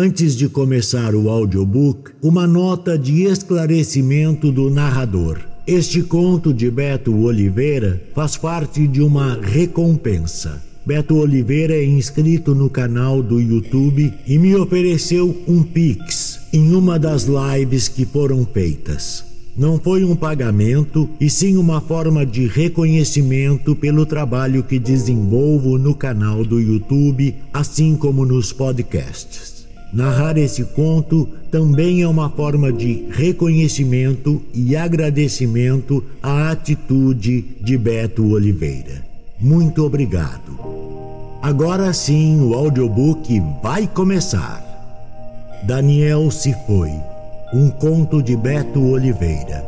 Antes 0.00 0.36
de 0.36 0.48
começar 0.48 1.12
o 1.12 1.28
audiobook, 1.28 2.12
uma 2.22 2.46
nota 2.46 2.96
de 2.96 3.24
esclarecimento 3.24 4.52
do 4.52 4.70
narrador. 4.70 5.40
Este 5.66 6.04
conto 6.04 6.54
de 6.54 6.70
Beto 6.70 7.12
Oliveira 7.16 8.00
faz 8.14 8.36
parte 8.36 8.86
de 8.86 9.02
uma 9.02 9.40
recompensa. 9.42 10.62
Beto 10.86 11.16
Oliveira 11.16 11.74
é 11.74 11.84
inscrito 11.84 12.54
no 12.54 12.70
canal 12.70 13.24
do 13.24 13.40
YouTube 13.40 14.14
e 14.24 14.38
me 14.38 14.54
ofereceu 14.54 15.36
um 15.48 15.64
Pix 15.64 16.42
em 16.52 16.76
uma 16.76 16.96
das 16.96 17.24
lives 17.26 17.88
que 17.88 18.06
foram 18.06 18.46
feitas. 18.46 19.24
Não 19.56 19.80
foi 19.80 20.04
um 20.04 20.14
pagamento, 20.14 21.10
e 21.20 21.28
sim 21.28 21.56
uma 21.56 21.80
forma 21.80 22.24
de 22.24 22.46
reconhecimento 22.46 23.74
pelo 23.74 24.06
trabalho 24.06 24.62
que 24.62 24.78
desenvolvo 24.78 25.76
no 25.76 25.92
canal 25.92 26.44
do 26.44 26.60
YouTube, 26.60 27.34
assim 27.52 27.96
como 27.96 28.24
nos 28.24 28.52
podcasts. 28.52 29.57
Narrar 29.92 30.36
esse 30.36 30.64
conto 30.64 31.28
também 31.50 32.02
é 32.02 32.08
uma 32.08 32.28
forma 32.28 32.70
de 32.70 33.06
reconhecimento 33.10 34.42
e 34.52 34.76
agradecimento 34.76 36.04
à 36.22 36.50
atitude 36.50 37.56
de 37.62 37.78
Beto 37.78 38.30
Oliveira. 38.30 39.02
Muito 39.40 39.84
obrigado. 39.84 40.58
Agora 41.40 41.92
sim, 41.92 42.40
o 42.40 42.54
audiobook 42.54 43.40
vai 43.62 43.86
começar. 43.86 44.62
Daniel 45.64 46.30
se 46.30 46.54
foi. 46.66 46.92
Um 47.54 47.70
conto 47.70 48.22
de 48.22 48.36
Beto 48.36 48.84
Oliveira. 48.84 49.64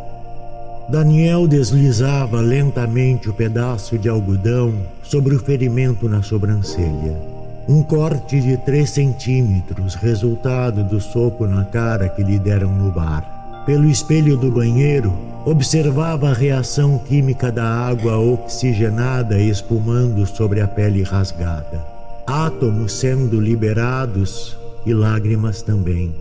Daniel 0.91 1.47
deslizava 1.47 2.41
lentamente 2.41 3.31
o 3.31 3.33
pedaço 3.33 3.97
de 3.97 4.09
algodão 4.09 4.75
sobre 5.03 5.35
o 5.35 5.39
ferimento 5.39 6.09
na 6.09 6.23
sobrancelha. 6.23 7.30
Um 7.71 7.85
corte 7.85 8.41
de 8.41 8.57
três 8.57 8.91
centímetros, 8.91 9.95
resultado 9.95 10.83
do 10.83 11.01
soco 11.01 11.47
na 11.47 11.65
cara 11.65 12.09
que 12.09 12.21
lhe 12.21 12.37
deram 12.37 12.75
no 12.75 12.91
bar. 12.91 13.63
Pelo 13.65 13.89
espelho 13.89 14.37
do 14.37 14.51
banheiro, 14.51 15.17
observava 15.47 16.31
a 16.31 16.33
reação 16.33 16.99
química 16.99 17.53
da 17.53 17.65
água 17.65 18.19
oxigenada 18.19 19.39
espumando 19.39 20.27
sobre 20.27 20.61
a 20.61 20.67
pele 20.67 21.05
rasgada. 21.05 21.81
Átomos 22.27 22.93
sendo 22.93 23.41
liberados 23.41 24.59
e 24.85 24.93
lágrimas 24.93 25.63
também. 25.63 26.13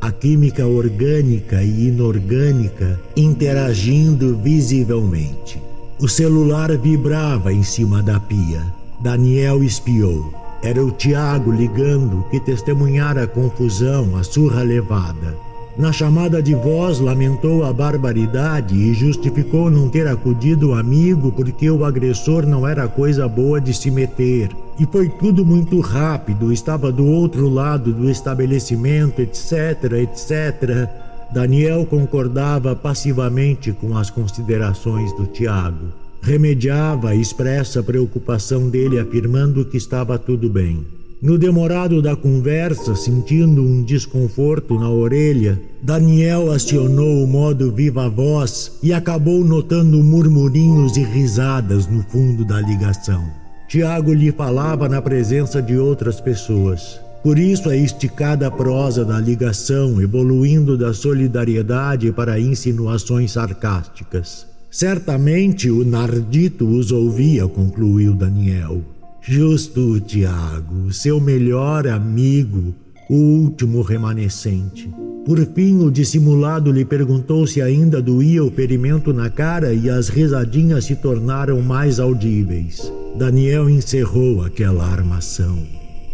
A 0.00 0.10
química 0.10 0.66
orgânica 0.66 1.62
e 1.62 1.86
inorgânica 1.86 2.98
interagindo 3.16 4.36
visivelmente. 4.38 5.62
O 6.00 6.08
celular 6.08 6.76
vibrava 6.76 7.52
em 7.52 7.62
cima 7.62 8.02
da 8.02 8.18
pia. 8.18 8.60
Daniel 9.00 9.62
espiou. 9.62 10.39
Era 10.62 10.84
o 10.84 10.90
Tiago 10.90 11.50
ligando 11.50 12.22
que 12.30 12.38
testemunhara 12.38 13.22
a 13.24 13.26
confusão, 13.26 14.14
a 14.16 14.22
surra 14.22 14.62
levada. 14.62 15.34
Na 15.78 15.90
chamada 15.90 16.42
de 16.42 16.54
voz, 16.54 17.00
lamentou 17.00 17.64
a 17.64 17.72
barbaridade 17.72 18.74
e 18.74 18.92
justificou 18.92 19.70
não 19.70 19.88
ter 19.88 20.06
acudido 20.06 20.70
o 20.70 20.74
amigo 20.74 21.32
porque 21.32 21.70
o 21.70 21.82
agressor 21.82 22.46
não 22.46 22.68
era 22.68 22.86
coisa 22.86 23.26
boa 23.26 23.58
de 23.58 23.72
se 23.72 23.90
meter. 23.90 24.50
E 24.78 24.84
foi 24.84 25.08
tudo 25.08 25.46
muito 25.46 25.80
rápido, 25.80 26.52
estava 26.52 26.92
do 26.92 27.06
outro 27.06 27.48
lado 27.48 27.94
do 27.94 28.10
estabelecimento, 28.10 29.22
etc, 29.22 29.92
etc. 30.02 30.90
Daniel 31.32 31.86
concordava 31.86 32.76
passivamente 32.76 33.72
com 33.72 33.96
as 33.96 34.10
considerações 34.10 35.10
do 35.16 35.24
Tiago 35.24 35.99
remediava 36.22 37.10
a 37.10 37.14
expressa 37.14 37.82
preocupação 37.82 38.68
dele, 38.68 38.98
afirmando 38.98 39.64
que 39.64 39.76
estava 39.76 40.18
tudo 40.18 40.48
bem. 40.48 40.84
No 41.22 41.36
demorado 41.36 42.00
da 42.00 42.16
conversa, 42.16 42.94
sentindo 42.94 43.62
um 43.62 43.82
desconforto 43.82 44.78
na 44.78 44.88
orelha, 44.88 45.60
Daniel 45.82 46.50
acionou 46.50 47.22
o 47.22 47.26
modo 47.26 47.70
viva 47.70 48.08
voz 48.08 48.78
e 48.82 48.90
acabou 48.90 49.44
notando 49.44 50.02
murmurinhos 50.02 50.96
e 50.96 51.02
risadas 51.02 51.86
no 51.86 52.02
fundo 52.04 52.42
da 52.42 52.58
ligação. 52.60 53.22
Tiago 53.68 54.14
lhe 54.14 54.32
falava 54.32 54.88
na 54.88 55.02
presença 55.02 55.60
de 55.60 55.76
outras 55.76 56.20
pessoas. 56.22 56.98
Por 57.22 57.38
isso 57.38 57.68
a 57.68 57.76
esticada 57.76 58.50
prosa 58.50 59.04
da 59.04 59.20
ligação, 59.20 60.00
evoluindo 60.00 60.76
da 60.76 60.94
solidariedade 60.94 62.10
para 62.12 62.40
insinuações 62.40 63.32
sarcásticas. 63.32 64.49
Certamente 64.70 65.68
o 65.68 65.84
Nardito 65.84 66.64
os 66.64 66.92
ouvia, 66.92 67.48
concluiu 67.48 68.14
Daniel. 68.14 68.80
Justo, 69.20 69.98
Tiago, 70.00 70.92
seu 70.92 71.20
melhor 71.20 71.88
amigo, 71.88 72.72
o 73.08 73.16
último 73.16 73.82
remanescente. 73.82 74.88
Por 75.26 75.44
fim, 75.54 75.78
o 75.78 75.90
dissimulado 75.90 76.70
lhe 76.70 76.84
perguntou 76.84 77.48
se 77.48 77.60
ainda 77.60 78.00
doía 78.00 78.44
o 78.44 78.50
ferimento 78.50 79.12
na 79.12 79.28
cara 79.28 79.74
e 79.74 79.90
as 79.90 80.08
risadinhas 80.08 80.84
se 80.84 80.94
tornaram 80.94 81.60
mais 81.60 81.98
audíveis. 81.98 82.92
Daniel 83.18 83.68
encerrou 83.68 84.44
aquela 84.44 84.86
armação. 84.86 85.58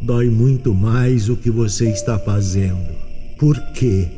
Dói 0.01 0.31
muito 0.31 0.75
mais 0.75 1.29
o 1.29 1.37
que 1.37 1.51
você 1.51 1.91
está 1.91 2.19
fazendo. 2.19 2.89
Por 3.39 3.61
quê? 3.75 4.09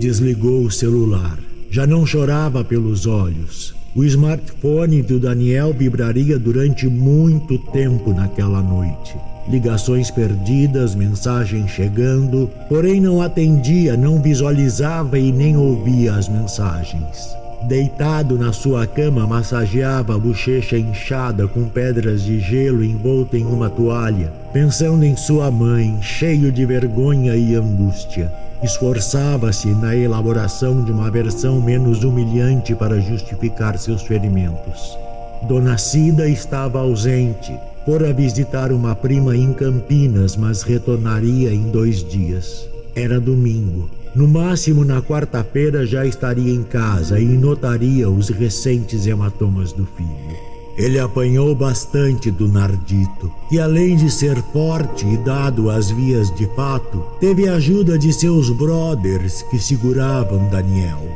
Desligou 0.00 0.64
o 0.64 0.70
celular. 0.70 1.38
Já 1.74 1.88
não 1.88 2.06
chorava 2.06 2.62
pelos 2.62 3.04
olhos. 3.04 3.74
O 3.96 4.04
smartphone 4.04 5.02
do 5.02 5.18
Daniel 5.18 5.72
vibraria 5.72 6.38
durante 6.38 6.86
muito 6.86 7.58
tempo 7.72 8.14
naquela 8.14 8.62
noite. 8.62 9.16
Ligações 9.48 10.08
perdidas, 10.08 10.94
mensagens 10.94 11.68
chegando, 11.72 12.48
porém 12.68 13.00
não 13.00 13.20
atendia, 13.20 13.96
não 13.96 14.22
visualizava 14.22 15.18
e 15.18 15.32
nem 15.32 15.56
ouvia 15.56 16.14
as 16.14 16.28
mensagens. 16.28 17.36
Deitado 17.66 18.38
na 18.38 18.52
sua 18.52 18.86
cama, 18.86 19.26
massageava 19.26 20.14
a 20.14 20.18
bochecha 20.18 20.78
inchada 20.78 21.48
com 21.48 21.64
pedras 21.64 22.22
de 22.22 22.38
gelo 22.38 22.84
envolta 22.84 23.36
em 23.36 23.44
uma 23.44 23.68
toalha, 23.68 24.32
pensando 24.52 25.04
em 25.04 25.16
sua 25.16 25.50
mãe, 25.50 25.98
cheio 26.00 26.52
de 26.52 26.64
vergonha 26.64 27.34
e 27.34 27.56
angústia. 27.56 28.30
Esforçava-se 28.64 29.68
na 29.74 29.94
elaboração 29.94 30.82
de 30.82 30.90
uma 30.90 31.10
versão 31.10 31.60
menos 31.60 32.02
humilhante 32.02 32.74
para 32.74 32.98
justificar 32.98 33.76
seus 33.76 34.00
ferimentos. 34.00 34.98
Dona 35.46 35.76
Cida 35.76 36.26
estava 36.26 36.78
ausente, 36.78 37.54
fora 37.84 38.10
visitar 38.10 38.72
uma 38.72 38.96
prima 38.96 39.36
em 39.36 39.52
Campinas, 39.52 40.34
mas 40.34 40.62
retornaria 40.62 41.52
em 41.52 41.70
dois 41.70 42.02
dias. 42.02 42.66
Era 42.96 43.20
domingo. 43.20 43.90
No 44.16 44.26
máximo, 44.26 44.82
na 44.82 45.02
quarta-feira 45.02 45.84
já 45.84 46.06
estaria 46.06 46.54
em 46.54 46.62
casa 46.62 47.20
e 47.20 47.26
notaria 47.26 48.08
os 48.08 48.30
recentes 48.30 49.06
hematomas 49.06 49.74
do 49.74 49.84
filho. 49.84 50.53
Ele 50.76 50.98
apanhou 50.98 51.54
bastante 51.54 52.30
do 52.30 52.48
Nardito, 52.48 53.30
que 53.48 53.60
além 53.60 53.96
de 53.96 54.10
ser 54.10 54.42
forte 54.52 55.06
e 55.06 55.16
dado 55.16 55.70
às 55.70 55.90
vias 55.90 56.34
de 56.34 56.46
fato, 56.56 57.02
teve 57.20 57.48
a 57.48 57.54
ajuda 57.54 57.96
de 57.96 58.12
seus 58.12 58.50
brothers 58.50 59.42
que 59.42 59.58
seguravam 59.58 60.48
Daniel. 60.48 61.06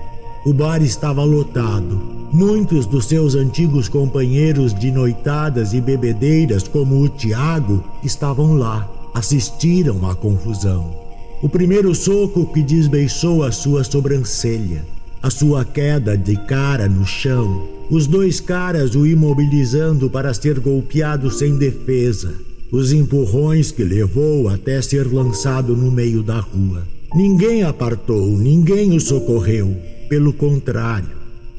O 0.44 0.52
bar 0.52 0.80
estava 0.80 1.24
lotado. 1.24 2.00
Muitos 2.32 2.86
dos 2.86 3.06
seus 3.06 3.34
antigos 3.34 3.88
companheiros 3.88 4.72
de 4.72 4.92
noitadas 4.92 5.72
e 5.72 5.80
bebedeiras, 5.80 6.68
como 6.68 7.02
o 7.02 7.08
Tiago, 7.08 7.82
estavam 8.04 8.54
lá, 8.54 8.88
assistiram 9.12 10.08
à 10.08 10.14
confusão. 10.14 10.90
O 11.42 11.48
primeiro 11.48 11.94
soco 11.94 12.46
que 12.46 12.62
desbeiçou 12.62 13.42
a 13.42 13.50
sua 13.50 13.82
sobrancelha, 13.82 14.84
a 15.22 15.30
sua 15.30 15.64
queda 15.64 16.16
de 16.16 16.36
cara 16.36 16.88
no 16.88 17.04
chão, 17.04 17.68
os 17.90 18.06
dois 18.06 18.40
caras 18.40 18.94
o 18.94 19.06
imobilizando 19.06 20.08
para 20.08 20.32
ser 20.32 20.60
golpeado 20.60 21.30
sem 21.30 21.56
defesa. 21.56 22.34
os 22.70 22.92
empurrões 22.92 23.72
que 23.72 23.82
levou 23.82 24.48
até 24.48 24.80
ser 24.82 25.06
lançado 25.10 25.74
no 25.74 25.90
meio 25.90 26.22
da 26.22 26.38
rua. 26.38 26.82
Ninguém 27.14 27.62
apartou, 27.62 28.26
ninguém 28.36 28.94
o 28.94 29.00
socorreu. 29.00 29.74
Pelo 30.08 30.34
contrário, 30.34 31.08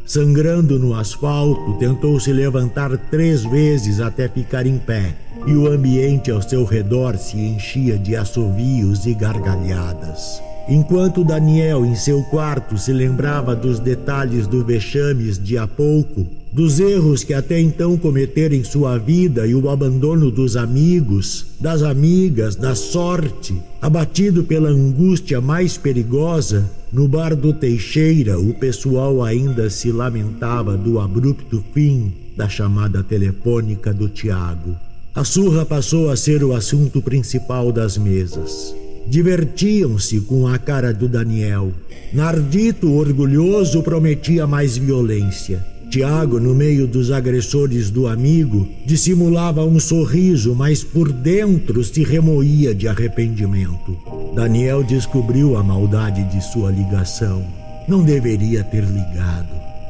sangrando 0.06 0.78
no 0.78 0.94
asfalto, 0.94 1.74
tentou 1.80 2.20
se 2.20 2.32
levantar 2.32 2.96
três 3.10 3.44
vezes 3.44 4.00
até 4.00 4.28
ficar 4.28 4.68
em 4.68 4.78
pé, 4.78 5.16
e 5.48 5.54
o 5.54 5.68
ambiente 5.68 6.30
ao 6.30 6.42
seu 6.42 6.64
redor 6.64 7.18
se 7.18 7.38
enchia 7.38 7.98
de 7.98 8.16
assovios 8.16 9.06
e 9.08 9.14
gargalhadas. 9.14 10.42
Enquanto 10.70 11.24
Daniel, 11.24 11.84
em 11.84 11.96
seu 11.96 12.22
quarto, 12.26 12.78
se 12.78 12.94
lembrava 12.94 13.56
dos 13.56 13.80
detalhes 13.80 14.46
do 14.46 14.64
vexames 14.64 15.44
de 15.44 15.58
há 15.58 15.66
pouco, 15.66 16.28
dos 16.54 16.80
erros 16.80 17.24
que 17.24 17.34
até 17.34 17.60
então 17.60 17.98
cometera 17.98 18.56
em 18.56 18.64
sua 18.64 18.96
vida 19.00 19.48
e 19.48 19.56
o 19.56 19.68
abandono 19.68 20.30
dos 20.30 20.56
amigos, 20.56 21.48
das 21.60 21.82
amigas, 21.82 22.56
da 22.56 22.76
sorte, 22.76 23.60
abatido 23.82 24.44
pela 24.44 24.70
angústia 24.70 25.42
mais 25.42 25.76
perigosa, 25.76 26.70
no 26.94 27.08
bar 27.08 27.36
do 27.36 27.52
Teixeira 27.52 28.40
o 28.40 28.54
pessoal 28.54 29.24
ainda 29.24 29.72
se 29.72 29.92
lamentava 29.92 30.78
do 30.78 31.00
abrupto 31.00 31.64
fim 31.74 32.14
da 32.38 32.48
chamada 32.48 33.04
telefônica 33.04 33.92
do 33.92 34.08
Tiago. 34.08 34.76
A 35.16 35.24
surra 35.24 35.66
passou 35.66 36.12
a 36.12 36.16
ser 36.16 36.44
o 36.44 36.54
assunto 36.54 37.02
principal 37.02 37.72
das 37.72 37.98
mesas. 37.98 38.76
Divertiam-se 39.10 40.22
com 40.22 40.46
a 40.46 40.60
cara 40.60 40.94
do 40.94 41.08
Daniel. 41.08 41.72
Nardito, 42.14 42.94
orgulhoso, 42.94 43.82
prometia 43.82 44.46
mais 44.46 44.78
violência. 44.78 45.66
Tiago, 45.90 46.40
no 46.40 46.54
meio 46.54 46.86
dos 46.86 47.10
agressores 47.10 47.90
do 47.90 48.06
amigo, 48.06 48.68
dissimulava 48.86 49.66
um 49.66 49.80
sorriso, 49.80 50.54
mas 50.54 50.84
por 50.84 51.12
dentro 51.12 51.84
se 51.84 52.04
remoía 52.04 52.76
de 52.76 52.88
arrependimento. 52.88 53.98
Daniel 54.36 54.84
descobriu 54.84 55.58
a 55.58 55.64
maldade 55.64 56.24
de 56.26 56.40
sua 56.40 56.70
ligação. 56.70 57.44
Não 57.88 58.04
deveria 58.04 58.64
ter 58.64 58.84
ligado. 58.84 59.50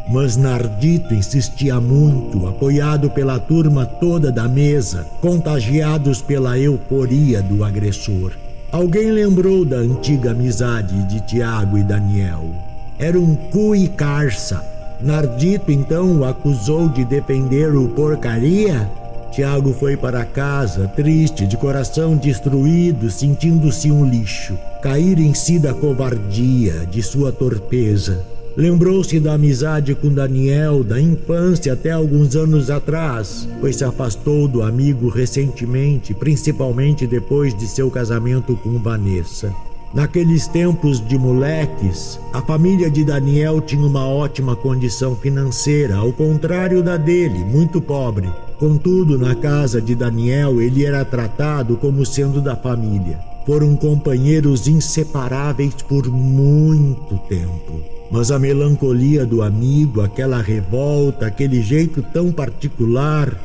Mas 0.09 0.37
Nardito 0.37 1.13
insistia 1.13 1.77
muito, 1.81 2.47
apoiado 2.47 3.09
pela 3.09 3.37
turma 3.37 3.85
toda 3.85 4.31
da 4.31 4.47
mesa, 4.47 5.05
contagiados 5.19 6.21
pela 6.21 6.57
euforia 6.57 7.41
do 7.41 7.65
agressor. 7.65 8.31
Alguém 8.71 9.11
lembrou 9.11 9.65
da 9.65 9.77
antiga 9.77 10.31
amizade 10.31 10.95
de 11.03 11.19
Tiago 11.21 11.77
e 11.77 11.83
Daniel. 11.83 12.45
Era 12.97 13.19
um 13.19 13.35
cu 13.35 13.75
e 13.75 13.87
carça 13.87 14.63
Nardito 15.01 15.71
então 15.71 16.19
o 16.19 16.25
acusou 16.25 16.89
de 16.89 17.05
defender 17.05 17.73
o 17.73 17.87
porcaria? 17.87 18.89
Tiago 19.31 19.71
foi 19.71 19.95
para 19.95 20.25
casa, 20.25 20.89
triste, 20.89 21.47
de 21.47 21.55
coração 21.55 22.17
destruído, 22.17 23.09
sentindo-se 23.09 23.89
um 23.89 24.05
lixo. 24.05 24.57
Cair 24.81 25.19
em 25.19 25.33
si 25.33 25.57
da 25.57 25.73
covardia, 25.73 26.85
de 26.85 27.01
sua 27.01 27.31
torpeza. 27.31 28.25
Lembrou-se 28.59 29.17
da 29.21 29.35
amizade 29.35 29.95
com 29.95 30.09
Daniel, 30.09 30.83
da 30.83 30.99
infância 30.99 31.71
até 31.71 31.91
alguns 31.91 32.35
anos 32.35 32.69
atrás, 32.69 33.47
pois 33.61 33.77
se 33.77 33.85
afastou 33.85 34.49
do 34.49 34.61
amigo 34.61 35.07
recentemente, 35.07 36.13
principalmente 36.13 37.07
depois 37.07 37.57
de 37.57 37.65
seu 37.65 37.89
casamento 37.89 38.57
com 38.57 38.77
Vanessa. 38.77 39.55
Naqueles 39.93 40.45
tempos 40.45 40.99
de 41.07 41.17
moleques, 41.17 42.19
a 42.33 42.41
família 42.41 42.91
de 42.91 43.05
Daniel 43.05 43.61
tinha 43.61 43.85
uma 43.85 44.05
ótima 44.05 44.57
condição 44.57 45.15
financeira, 45.15 45.95
ao 45.95 46.11
contrário 46.11 46.83
da 46.83 46.97
dele, 46.97 47.39
muito 47.45 47.79
pobre. 47.79 48.29
Contudo, 48.57 49.17
na 49.17 49.35
casa 49.35 49.81
de 49.81 49.95
Daniel, 49.95 50.61
ele 50.61 50.83
era 50.83 51.05
tratado 51.05 51.77
como 51.77 52.05
sendo 52.05 52.41
da 52.41 52.57
família. 52.57 53.19
Foram 53.45 53.73
companheiros 53.77 54.67
inseparáveis 54.67 55.75
por 55.75 56.09
muito 56.09 57.17
tempo. 57.29 57.98
Mas 58.11 58.31
a 58.31 58.39
melancolia 58.39 59.25
do 59.25 59.41
amigo, 59.41 60.01
aquela 60.01 60.41
revolta, 60.41 61.27
aquele 61.27 61.61
jeito 61.61 62.03
tão 62.11 62.31
particular, 62.31 63.37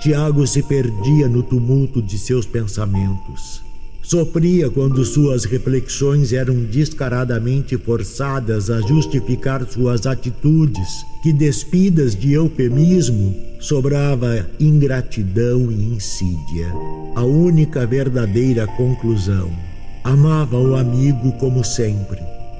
Tiago 0.00 0.46
se 0.46 0.62
perdia 0.62 1.28
no 1.28 1.42
tumulto 1.42 2.00
de 2.00 2.18
seus 2.18 2.46
pensamentos. 2.46 3.62
Sofria 4.08 4.70
quando 4.70 5.04
suas 5.04 5.44
reflexões 5.44 6.32
eram 6.32 6.64
descaradamente 6.64 7.76
forçadas 7.76 8.70
a 8.70 8.80
justificar 8.80 9.66
suas 9.68 10.06
atitudes, 10.06 11.04
que, 11.22 11.30
despidas 11.30 12.16
de 12.16 12.32
eufemismo, 12.32 13.36
sobrava 13.60 14.48
ingratidão 14.58 15.70
e 15.70 15.94
insídia. 15.94 16.72
A 17.14 17.22
única 17.22 17.86
verdadeira 17.86 18.66
conclusão. 18.66 19.50
Amava 20.02 20.56
o 20.56 20.74
amigo 20.74 21.32
como 21.32 21.62
sempre. 21.62 22.18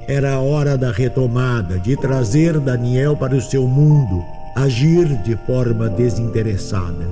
Era 0.09 0.33
a 0.33 0.39
hora 0.39 0.75
da 0.75 0.91
retomada, 0.91 1.77
de 1.77 1.95
trazer 1.95 2.59
Daniel 2.59 3.15
para 3.15 3.35
o 3.35 3.41
seu 3.41 3.67
mundo, 3.67 4.25
agir 4.55 5.05
de 5.21 5.37
forma 5.45 5.87
desinteressada. 5.87 7.07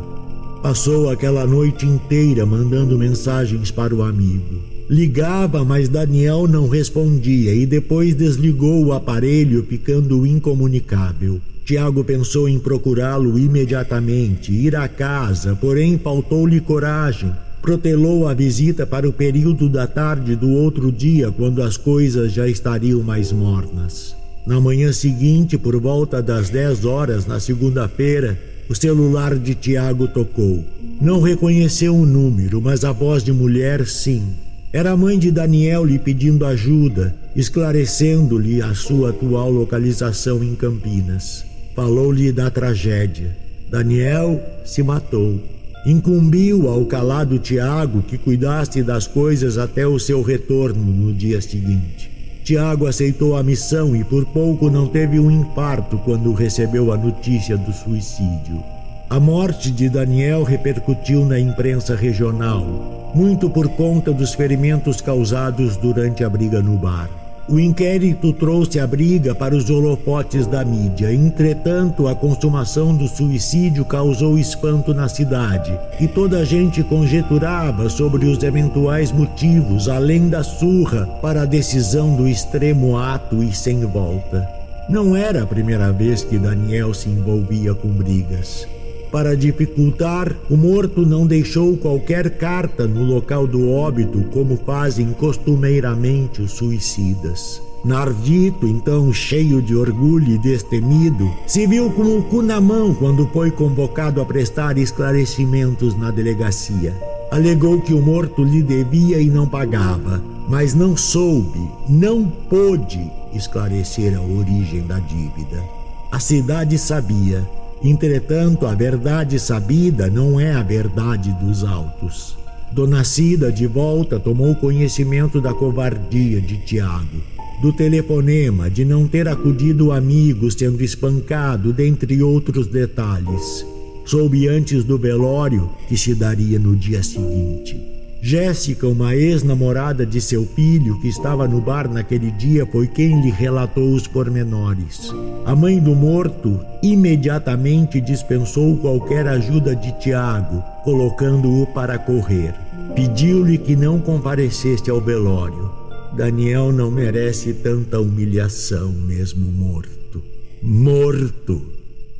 Passou 0.63 1.11
aquela 1.11 1.45
noite 1.45 1.85
inteira 1.85 2.43
mandando 2.43 2.97
mensagens 2.97 3.69
para 3.69 3.93
o 3.93 4.01
amigo. 4.01 4.63
Ligava, 4.89 5.63
mas 5.63 5.87
Daniel 5.87 6.47
não 6.47 6.67
respondia 6.67 7.53
e 7.53 7.67
depois 7.67 8.15
desligou 8.15 8.83
o 8.83 8.93
aparelho, 8.93 9.63
ficando 9.69 10.25
incomunicável. 10.25 11.39
Tiago 11.65 12.03
pensou 12.03 12.49
em 12.49 12.57
procurá-lo 12.57 13.37
imediatamente, 13.37 14.51
ir 14.51 14.75
à 14.75 14.87
casa, 14.87 15.55
porém 15.55 15.99
faltou-lhe 15.99 16.59
coragem. 16.59 17.31
Protelou 17.61 18.27
a 18.27 18.33
visita 18.33 18.85
para 18.85 19.07
o 19.07 19.13
período 19.13 19.67
da 19.67 19.85
tarde 19.85 20.35
do 20.35 20.49
outro 20.49 20.91
dia, 20.91 21.31
quando 21.31 21.61
as 21.61 21.75
coisas 21.77 22.31
já 22.31 22.47
estariam 22.47 23.01
mais 23.01 23.31
mornas. 23.31 24.15
Na 24.45 24.61
manhã 24.61 24.93
seguinte, 24.93 25.57
por 25.57 25.77
volta 25.79 26.21
das 26.21 26.49
10 26.49 26.85
horas, 26.85 27.25
na 27.25 27.39
segunda-feira, 27.39 28.39
o 28.69 28.75
celular 28.75 29.37
de 29.37 29.53
Tiago 29.53 30.07
tocou. 30.07 30.63
Não 31.01 31.21
reconheceu 31.21 31.95
o 31.95 32.05
número, 32.05 32.61
mas 32.61 32.85
a 32.85 32.91
voz 32.91 33.23
de 33.23 33.33
mulher 33.33 33.85
sim. 33.85 34.23
Era 34.71 34.91
a 34.91 34.97
mãe 34.97 35.17
de 35.17 35.31
Daniel 35.31 35.83
lhe 35.83 35.99
pedindo 35.99 36.45
ajuda, 36.45 37.15
esclarecendo-lhe 37.35 38.61
a 38.61 38.73
sua 38.73 39.09
atual 39.09 39.49
localização 39.51 40.43
em 40.43 40.55
Campinas. 40.55 41.45
Falou-lhe 41.75 42.31
da 42.31 42.49
tragédia. 42.49 43.35
Daniel 43.69 44.41
se 44.65 44.81
matou. 44.81 45.39
Incumbiu 45.85 46.67
ao 46.67 46.85
calado 46.85 47.39
Tiago 47.39 48.01
que 48.01 48.17
cuidasse 48.17 48.83
das 48.83 49.07
coisas 49.07 49.57
até 49.57 49.87
o 49.87 49.99
seu 49.99 50.21
retorno 50.21 50.83
no 50.83 51.13
dia 51.13 51.41
seguinte. 51.41 52.11
Tiago 52.43 52.87
aceitou 52.87 53.35
a 53.35 53.43
missão 53.43 53.95
e 53.95 54.03
por 54.03 54.25
pouco 54.25 54.69
não 54.69 54.87
teve 54.87 55.19
um 55.19 55.29
infarto 55.29 55.97
quando 55.97 56.33
recebeu 56.33 56.91
a 56.91 56.97
notícia 56.97 57.57
do 57.57 57.73
suicídio. 57.73 58.63
A 59.09 59.19
morte 59.19 59.71
de 59.71 59.87
Daniel 59.87 60.43
repercutiu 60.43 61.25
na 61.25 61.39
imprensa 61.39 61.95
regional, 61.95 63.11
muito 63.15 63.49
por 63.49 63.69
conta 63.69 64.11
dos 64.11 64.33
ferimentos 64.33 64.99
causados 64.99 65.77
durante 65.77 66.23
a 66.23 66.29
briga 66.29 66.61
no 66.61 66.77
bar. 66.77 67.26
O 67.49 67.57
inquérito 67.57 68.33
trouxe 68.33 68.77
a 68.77 68.85
briga 68.85 69.33
para 69.33 69.55
os 69.55 69.69
holofotes 69.69 70.45
da 70.45 70.65
mídia. 70.65 71.13
Entretanto, 71.13 72.05
a 72.05 72.13
consumação 72.13 72.93
do 72.93 73.07
suicídio 73.07 73.85
causou 73.85 74.37
espanto 74.37 74.93
na 74.93 75.07
cidade 75.07 75.79
e 75.97 76.09
toda 76.09 76.39
a 76.39 76.43
gente 76.43 76.83
conjeturava 76.83 77.89
sobre 77.89 78.25
os 78.25 78.43
eventuais 78.43 79.13
motivos, 79.13 79.87
além 79.87 80.27
da 80.27 80.43
surra, 80.43 81.07
para 81.21 81.43
a 81.43 81.45
decisão 81.45 82.17
do 82.17 82.27
extremo 82.27 82.97
ato 82.97 83.41
e 83.41 83.53
sem 83.53 83.79
volta. 83.85 84.45
Não 84.89 85.15
era 85.15 85.43
a 85.43 85.47
primeira 85.47 85.89
vez 85.93 86.25
que 86.25 86.37
Daniel 86.37 86.93
se 86.93 87.09
envolvia 87.09 87.73
com 87.73 87.87
brigas. 87.87 88.67
Para 89.11 89.35
dificultar, 89.35 90.35
o 90.49 90.57
morto 90.57 91.05
não 91.05 91.25
deixou 91.25 91.77
qualquer 91.77 92.37
carta 92.37 92.85
no 92.85 93.03
local 93.03 93.47
do 93.47 93.69
óbito, 93.69 94.21
como 94.33 94.57
fazem 94.57 95.13
costumeiramente 95.13 96.41
os 96.41 96.51
suicidas. 96.51 97.61
Nardito, 97.85 98.67
então 98.67 99.13
cheio 99.13 99.61
de 99.61 99.73
orgulho 99.75 100.33
e 100.33 100.37
destemido, 100.37 101.31
se 101.45 101.65
viu 101.65 101.89
com 101.91 102.17
o 102.17 102.23
cu 102.23 102.41
na 102.41 102.59
mão 102.59 102.93
quando 102.93 103.25
foi 103.27 103.49
convocado 103.49 104.19
a 104.19 104.25
prestar 104.25 104.77
esclarecimentos 104.77 105.97
na 105.97 106.11
delegacia. 106.11 106.93
Alegou 107.31 107.79
que 107.79 107.93
o 107.93 108.01
morto 108.01 108.43
lhe 108.43 108.61
devia 108.61 109.19
e 109.19 109.29
não 109.29 109.47
pagava, 109.47 110.21
mas 110.49 110.73
não 110.73 110.97
soube, 110.97 111.61
não 111.87 112.25
pôde 112.25 113.09
esclarecer 113.33 114.17
a 114.17 114.21
origem 114.21 114.81
da 114.81 114.99
dívida. 114.99 115.63
A 116.11 116.19
cidade 116.19 116.77
sabia, 116.77 117.47
Entretanto, 117.83 118.65
a 118.65 118.73
verdade 118.73 119.39
sabida 119.39 120.09
não 120.09 120.39
é 120.39 120.53
a 120.53 120.63
verdade 120.63 121.31
dos 121.41 121.63
autos. 121.63 122.35
Dona 122.71 123.03
Cida, 123.03 123.51
de 123.51 123.65
volta, 123.65 124.19
tomou 124.19 124.55
conhecimento 124.55 125.39
da 125.39 125.53
covardia 125.53 126.41
de 126.41 126.57
Tiago, 126.57 127.21
do 127.61 127.71
telefonema, 127.71 128.69
de 128.69 128.83
não 128.83 129.07
ter 129.07 129.27
acudido 129.27 129.87
o 129.87 129.91
amigo 129.91 130.51
sendo 130.51 130.83
espancado, 130.83 131.71
dentre 131.71 132.21
outros 132.21 132.67
detalhes. 132.67 133.65
soube 134.05 134.47
antes 134.47 134.83
do 134.83 134.97
velório 134.97 135.69
que 135.87 135.97
se 135.97 136.15
daria 136.15 136.57
no 136.57 136.75
dia 136.75 137.03
seguinte. 137.03 137.96
Jéssica, 138.27 138.85
uma 138.85 139.15
ex-namorada 139.15 140.05
de 140.05 140.19
seu 140.19 140.45
filho 140.45 140.99
que 140.99 141.07
estava 141.07 141.47
no 141.47 141.61
bar 141.61 141.89
naquele 141.89 142.29
dia, 142.29 142.65
foi 142.65 142.85
quem 142.85 143.21
lhe 143.21 143.31
relatou 143.31 143.93
os 143.93 144.05
pormenores. 144.05 145.13
A 145.45 145.55
mãe 145.55 145.79
do 145.79 145.95
morto 145.95 146.59
imediatamente 146.83 148.01
dispensou 148.01 148.75
qualquer 148.79 149.25
ajuda 149.29 149.73
de 149.73 149.97
Tiago, 150.01 150.61
colocando-o 150.83 151.67
para 151.67 151.97
correr. 151.97 152.53
Pediu-lhe 152.93 153.57
que 153.57 153.77
não 153.77 153.97
comparecesse 153.97 154.89
ao 154.89 154.99
velório. 154.99 155.71
Daniel 156.13 156.73
não 156.73 156.91
merece 156.91 157.53
tanta 157.53 157.97
humilhação, 158.01 158.91
mesmo 158.91 159.49
morto. 159.49 160.21
Morto! 160.61 161.61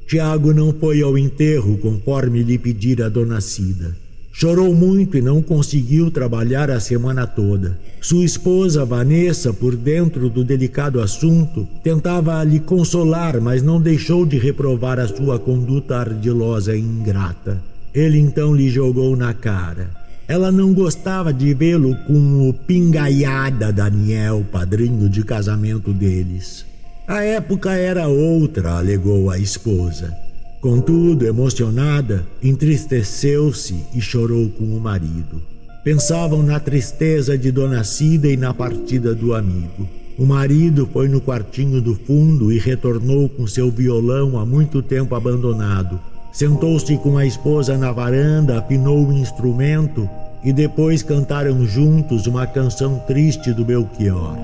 Tiago 0.07 0.53
não 0.53 0.71
foi 0.71 1.01
ao 1.01 1.17
enterro 1.17 1.77
conforme 1.79 2.43
lhe 2.43 2.57
pedira 2.57 3.07
a 3.07 3.09
dona 3.09 3.41
Cida. 3.41 4.06
Chorou 4.39 4.71
muito 4.71 5.17
e 5.17 5.21
não 5.21 5.41
conseguiu 5.41 6.11
trabalhar 6.11 6.69
a 6.69 6.79
semana 6.79 7.25
toda. 7.25 7.75
Sua 7.99 8.23
esposa, 8.23 8.85
Vanessa, 8.85 9.51
por 9.51 9.75
dentro 9.75 10.29
do 10.29 10.43
delicado 10.43 11.01
assunto, 11.01 11.67
tentava 11.83 12.43
lhe 12.43 12.59
consolar, 12.59 13.41
mas 13.41 13.63
não 13.63 13.81
deixou 13.81 14.27
de 14.27 14.37
reprovar 14.37 14.99
a 14.99 15.07
sua 15.07 15.39
conduta 15.39 15.97
ardilosa 15.97 16.75
e 16.75 16.79
ingrata. 16.79 17.57
Ele 17.91 18.19
então 18.19 18.55
lhe 18.55 18.69
jogou 18.69 19.15
na 19.15 19.33
cara. 19.33 19.89
Ela 20.27 20.51
não 20.51 20.71
gostava 20.71 21.33
de 21.33 21.51
vê-lo 21.55 21.95
com 22.05 22.47
o 22.47 22.53
pingaiada 22.53 23.73
Daniel, 23.73 24.45
padrinho 24.51 25.09
de 25.09 25.23
casamento 25.23 25.91
deles. 25.91 26.63
A 27.07 27.23
época 27.23 27.71
era 27.71 28.07
outra, 28.07 28.73
alegou 28.73 29.31
a 29.31 29.39
esposa. 29.39 30.26
Contudo, 30.67 31.25
emocionada, 31.25 32.27
entristeceu-se 32.43 33.85
e 33.95 34.01
chorou 34.01 34.49
com 34.49 34.65
o 34.65 34.81
marido. 34.81 35.41
Pensavam 35.81 36.43
na 36.43 36.59
tristeza 36.59 37.37
de 37.37 37.53
Dona 37.53 37.85
Cida 37.85 38.27
e 38.27 38.35
na 38.35 38.53
partida 38.53 39.15
do 39.15 39.33
amigo. 39.33 39.87
O 40.19 40.25
marido 40.25 40.85
foi 40.91 41.07
no 41.07 41.21
quartinho 41.21 41.81
do 41.81 41.95
fundo 41.95 42.51
e 42.51 42.59
retornou 42.59 43.29
com 43.29 43.47
seu 43.47 43.71
violão 43.71 44.37
há 44.37 44.45
muito 44.45 44.81
tempo 44.81 45.15
abandonado. 45.15 46.01
Sentou-se 46.33 46.97
com 46.97 47.17
a 47.17 47.25
esposa 47.25 47.77
na 47.77 47.93
varanda, 47.93 48.59
afinou 48.59 49.07
o 49.07 49.13
instrumento 49.13 50.09
e 50.43 50.51
depois 50.51 51.01
cantaram 51.01 51.65
juntos 51.65 52.27
uma 52.27 52.45
canção 52.45 52.99
triste 53.07 53.53
do 53.53 53.63
Belchior. 53.63 54.35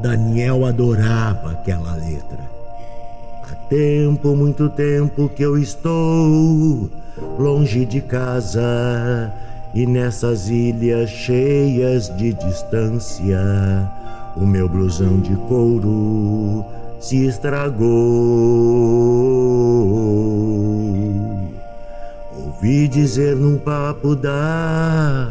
Daniel 0.00 0.64
adorava 0.64 1.50
aquela 1.50 1.96
letra. 1.96 2.59
Tempo, 3.68 4.34
muito 4.34 4.68
tempo 4.68 5.28
que 5.28 5.42
eu 5.42 5.56
estou 5.56 6.90
longe 7.38 7.84
de 7.84 8.00
casa 8.00 9.32
e 9.74 9.86
nessas 9.86 10.48
ilhas 10.48 11.10
cheias 11.10 12.14
de 12.16 12.32
distância, 12.34 13.38
o 14.36 14.44
meu 14.44 14.68
blusão 14.68 15.20
de 15.20 15.34
couro 15.48 16.64
se 17.00 17.26
estragou. 17.26 17.86
Ouvi 22.36 22.88
dizer 22.88 23.36
num 23.36 23.56
papo 23.56 24.14
da 24.16 25.30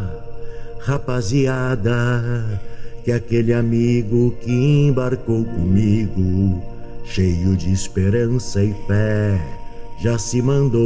rapaziada 0.79 2.59
que 3.03 3.11
aquele 3.11 3.53
amigo 3.53 4.31
que 4.41 4.51
embarcou 4.51 5.43
comigo 5.43 6.61
cheio 7.09 7.55
de 7.57 7.71
esperança 7.71 8.63
e 8.63 8.73
fé, 8.87 9.41
já 9.97 10.17
se 10.17 10.41
mandou. 10.41 10.79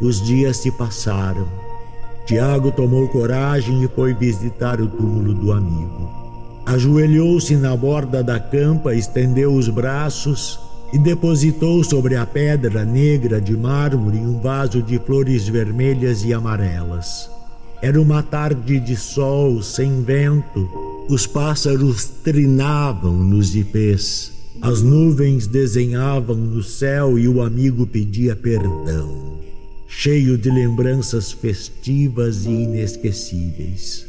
Os 0.00 0.22
dias 0.22 0.58
se 0.58 0.70
passaram. 0.70 1.48
Tiago 2.24 2.70
tomou 2.70 3.08
coragem 3.08 3.82
e 3.82 3.88
foi 3.88 4.14
visitar 4.14 4.80
o 4.80 4.86
túmulo 4.86 5.34
do 5.34 5.52
amigo. 5.52 6.08
Ajoelhou-se 6.64 7.56
na 7.56 7.76
borda 7.76 8.22
da 8.22 8.38
campa, 8.38 8.94
estendeu 8.94 9.52
os 9.54 9.68
braços 9.68 10.58
e 10.92 10.98
depositou 10.98 11.82
sobre 11.82 12.16
a 12.16 12.24
pedra 12.24 12.84
negra 12.84 13.40
de 13.40 13.56
mármore 13.56 14.18
um 14.18 14.40
vaso 14.40 14.82
de 14.82 14.98
flores 14.98 15.48
vermelhas 15.48 16.24
e 16.24 16.32
amarelas. 16.32 17.35
Era 17.86 18.02
uma 18.02 18.20
tarde 18.20 18.80
de 18.80 18.96
sol, 18.96 19.62
sem 19.62 20.02
vento. 20.02 20.68
Os 21.08 21.24
pássaros 21.24 22.06
trinavam 22.24 23.14
nos 23.14 23.54
ipês. 23.54 24.32
As 24.60 24.82
nuvens 24.82 25.46
desenhavam 25.46 26.34
no 26.34 26.64
céu 26.64 27.16
e 27.16 27.28
o 27.28 27.40
amigo 27.40 27.86
pedia 27.86 28.34
perdão, 28.34 29.38
cheio 29.86 30.36
de 30.36 30.50
lembranças 30.50 31.30
festivas 31.30 32.44
e 32.44 32.50
inesquecíveis. 32.50 34.04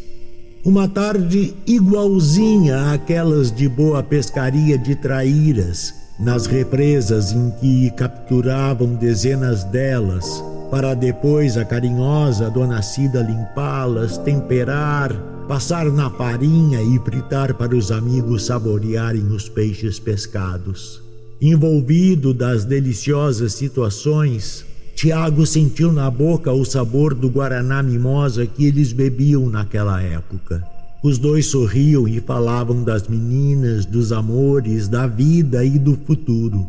Uma 0.66 0.88
tarde 0.88 1.54
igualzinha 1.68 2.94
àquelas 2.94 3.52
de 3.52 3.70
boa 3.70 4.02
pescaria 4.02 4.76
de 4.76 4.96
traíras, 4.96 5.94
nas 6.20 6.48
represas 6.48 7.32
em 7.32 7.52
que 7.60 7.92
capturavam 7.92 8.96
dezenas 8.96 9.64
delas, 9.66 10.44
para 10.70 10.94
depois 10.94 11.58
a 11.58 11.64
carinhosa 11.64 12.50
Dona 12.50 12.82
Cida 12.82 13.22
limpá-las, 13.22 14.18
temperar, 14.18 15.14
passar 15.48 15.86
na 15.92 16.10
farinha 16.10 16.82
e 16.82 17.00
fritar 17.00 17.54
para 17.54 17.76
os 17.76 17.92
amigos 17.92 18.46
saborearem 18.46 19.28
os 19.28 19.48
peixes 19.48 19.98
pescados. 19.98 21.02
Envolvido 21.42 22.34
das 22.34 22.66
deliciosas 22.66 23.54
situações, 23.54 24.66
Tiago 24.96 25.46
sentiu 25.46 25.94
na 25.94 26.10
boca 26.10 26.52
o 26.52 26.66
sabor 26.66 27.14
do 27.14 27.30
guaraná 27.30 27.82
mimosa 27.84 28.46
que 28.46 28.66
eles 28.66 28.92
bebiam 28.92 29.48
naquela 29.48 30.02
época. 30.02 30.66
Os 31.04 31.18
dois 31.18 31.46
sorriam 31.46 32.08
e 32.08 32.20
falavam 32.20 32.84
das 32.84 33.08
meninas, 33.08 33.86
dos 33.86 34.12
amores, 34.12 34.88
da 34.88 35.06
vida 35.06 35.64
e 35.64 35.78
do 35.78 35.96
futuro. 35.96 36.68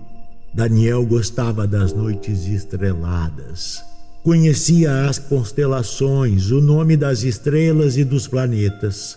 Daniel 0.52 1.06
gostava 1.06 1.66
das 1.66 1.92
noites 1.94 2.46
estreladas. 2.46 3.87
Conhecia 4.22 5.08
as 5.08 5.18
constelações, 5.18 6.50
o 6.50 6.60
nome 6.60 6.96
das 6.96 7.22
estrelas 7.22 7.96
e 7.96 8.04
dos 8.04 8.26
planetas. 8.26 9.16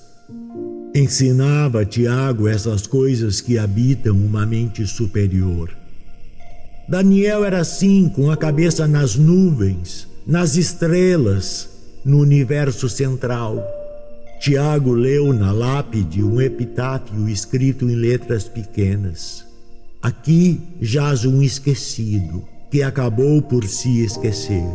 Ensinava 0.93 1.85
Tiago 1.85 2.47
essas 2.47 2.85
coisas 2.85 3.41
que 3.41 3.57
habitam 3.57 4.15
uma 4.15 4.45
mente 4.45 4.85
superior. 4.85 5.71
Daniel 6.87 7.45
era 7.45 7.59
assim, 7.59 8.09
com 8.09 8.29
a 8.29 8.37
cabeça 8.37 8.87
nas 8.87 9.15
nuvens, 9.15 10.07
nas 10.27 10.55
estrelas, 10.55 11.69
no 12.03 12.19
universo 12.19 12.89
central. 12.89 13.65
Tiago 14.41 14.91
leu 14.91 15.31
na 15.33 15.51
lápide 15.51 16.23
um 16.23 16.41
epitáfio 16.41 17.29
escrito 17.29 17.89
em 17.89 17.95
letras 17.95 18.45
pequenas. 18.45 19.45
Aqui 20.01 20.59
jaz 20.81 21.25
um 21.25 21.41
esquecido, 21.41 22.43
que 22.71 22.81
acabou 22.81 23.41
por 23.41 23.65
se 23.65 24.01
esquecer. 24.01 24.65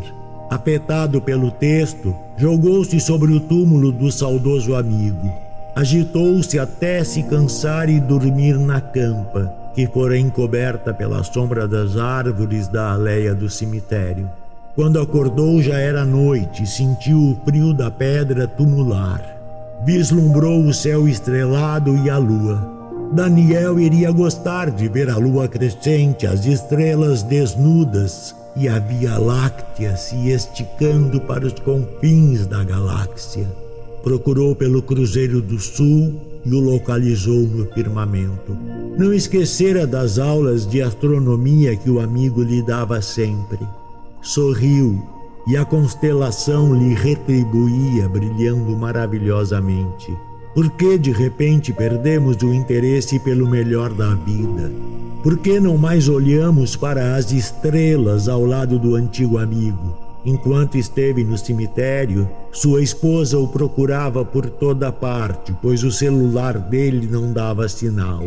Afetado 0.50 1.21
pelo 1.21 1.50
texto, 1.50 2.15
jogou-se 2.37 3.00
sobre 3.00 3.33
o 3.33 3.41
túmulo 3.41 3.91
do 3.91 4.12
saudoso 4.12 4.76
amigo. 4.76 5.33
Agitou-se 5.75 6.59
até 6.59 7.03
se 7.03 7.23
cansar 7.25 7.88
e 7.88 7.99
dormir 7.99 8.59
na 8.59 8.81
campa, 8.81 9.53
que 9.75 9.87
fora 9.87 10.17
encoberta 10.17 10.93
pela 10.95 11.23
sombra 11.25 11.67
das 11.67 11.97
árvores 11.97 12.69
da 12.69 12.93
aléia 12.93 13.35
do 13.35 13.49
cemitério. 13.49 14.31
Quando 14.75 15.00
acordou 15.00 15.61
já 15.62 15.79
era 15.79 16.05
noite 16.05 16.62
e 16.62 16.67
sentiu 16.67 17.19
o 17.19 17.41
frio 17.45 17.73
da 17.73 17.91
pedra 17.91 18.47
tumular. 18.47 19.23
Vislumbrou 19.85 20.65
o 20.65 20.73
céu 20.73 21.09
estrelado 21.09 21.97
e 22.05 22.11
a 22.11 22.19
lua. 22.19 22.86
Daniel 23.13 23.79
iria 23.79 24.11
gostar 24.11 24.71
de 24.71 24.89
ver 24.89 25.09
a 25.09 25.17
lua 25.17 25.49
crescente, 25.49 26.27
as 26.27 26.45
estrelas 26.45 27.23
desnudas 27.23 28.35
e 28.57 28.69
a 28.69 28.79
Via 28.79 29.19
Láctea 29.19 29.97
se 29.97 30.31
esticando 30.31 31.21
para 31.21 31.47
os 31.47 31.55
confins 31.61 32.47
da 32.47 32.65
galáxia. 32.65 33.47
Procurou 34.03 34.55
pelo 34.55 34.83
Cruzeiro 34.83 35.41
do 35.41 35.59
Sul 35.59 36.15
e 36.45 36.55
o 36.55 36.61
localizou 36.61 37.43
no 37.43 37.67
firmamento. 37.73 38.57
Não 38.99 39.13
esquecera 39.13 39.87
das 39.87 40.19
aulas 40.19 40.67
de 40.67 40.83
astronomia 40.83 41.77
que 41.77 41.91
o 41.91 42.01
amigo 42.01 42.43
lhe 42.43 42.63
dava 42.63 43.01
sempre. 43.03 43.59
Sorriu 44.23 45.03
e 45.47 45.57
a 45.57 45.65
constelação 45.65 46.75
lhe 46.75 46.95
retribuía, 46.95 48.09
brilhando 48.09 48.77
maravilhosamente. 48.77 50.13
Por 50.57 50.71
que 50.71 50.97
de 50.97 51.13
repente 51.13 51.71
perdemos 51.71 52.39
o 52.43 52.55
interesse 52.55 53.19
pelo 53.19 53.47
melhor 53.47 53.93
da 53.93 54.15
vida? 54.15 54.73
Por 55.23 55.37
que 55.37 55.61
não 55.61 55.77
mais 55.77 56.09
olhamos 56.09 56.75
para 56.75 57.15
as 57.15 57.31
estrelas 57.31 58.27
ao 58.27 58.43
lado 58.43 58.79
do 58.79 58.95
antigo 58.95 59.37
amigo? 59.37 59.95
Enquanto 60.25 60.79
esteve 60.79 61.23
no 61.23 61.37
cemitério, 61.37 62.27
sua 62.53 62.83
esposa 62.83 63.39
o 63.39 63.49
procurava 63.49 64.25
por 64.25 64.49
toda 64.49 64.91
parte, 64.91 65.55
pois 65.61 65.85
o 65.85 65.93
celular 65.93 66.59
dele 66.59 67.07
não 67.07 67.35
dava 67.35 67.69
sinal. 67.69 68.25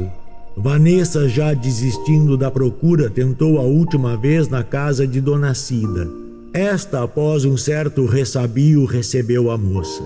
Vanessa, 0.55 1.27
já 1.27 1.55
desistindo 1.55 2.37
da 2.37 2.51
procura, 2.51 3.09
tentou 3.09 3.57
a 3.57 3.63
última 3.63 4.15
vez 4.15 4.47
na 4.47 4.63
casa 4.63 5.07
de 5.07 5.19
Dona 5.19 5.55
Cida. 5.55 6.07
Esta, 6.53 7.01
após 7.01 7.43
um 7.43 7.57
certo 7.57 8.05
ressabio, 8.05 8.85
recebeu 8.85 9.49
a 9.49 9.57
moça. 9.57 10.03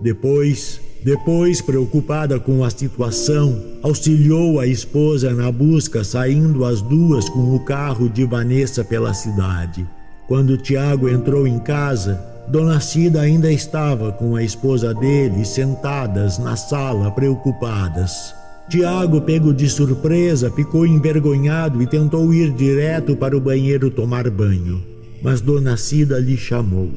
Depois, 0.00 0.80
depois, 1.02 1.60
preocupada 1.60 2.40
com 2.40 2.64
a 2.64 2.70
situação, 2.70 3.62
auxiliou 3.82 4.58
a 4.58 4.66
esposa 4.66 5.32
na 5.32 5.52
busca, 5.52 6.02
saindo 6.02 6.64
as 6.64 6.82
duas 6.82 7.28
com 7.28 7.54
o 7.54 7.60
carro 7.60 8.08
de 8.08 8.24
Vanessa 8.24 8.82
pela 8.82 9.14
cidade. 9.14 9.86
Quando 10.26 10.56
Tiago 10.56 11.08
entrou 11.08 11.46
em 11.46 11.58
casa, 11.60 12.20
Dona 12.48 12.80
Cida 12.80 13.20
ainda 13.20 13.52
estava 13.52 14.10
com 14.12 14.34
a 14.34 14.42
esposa 14.42 14.92
dele 14.94 15.44
sentadas 15.44 16.38
na 16.38 16.56
sala, 16.56 17.10
preocupadas. 17.10 18.34
Tiago, 18.68 19.20
pego 19.20 19.54
de 19.54 19.68
surpresa, 19.68 20.50
ficou 20.50 20.84
envergonhado 20.84 21.80
e 21.80 21.86
tentou 21.86 22.34
ir 22.34 22.50
direto 22.50 23.14
para 23.16 23.36
o 23.36 23.40
banheiro 23.40 23.90
tomar 23.90 24.28
banho. 24.28 24.82
Mas 25.22 25.40
Dona 25.40 25.76
Cida 25.76 26.18
lhe 26.18 26.36
chamou. 26.36 26.90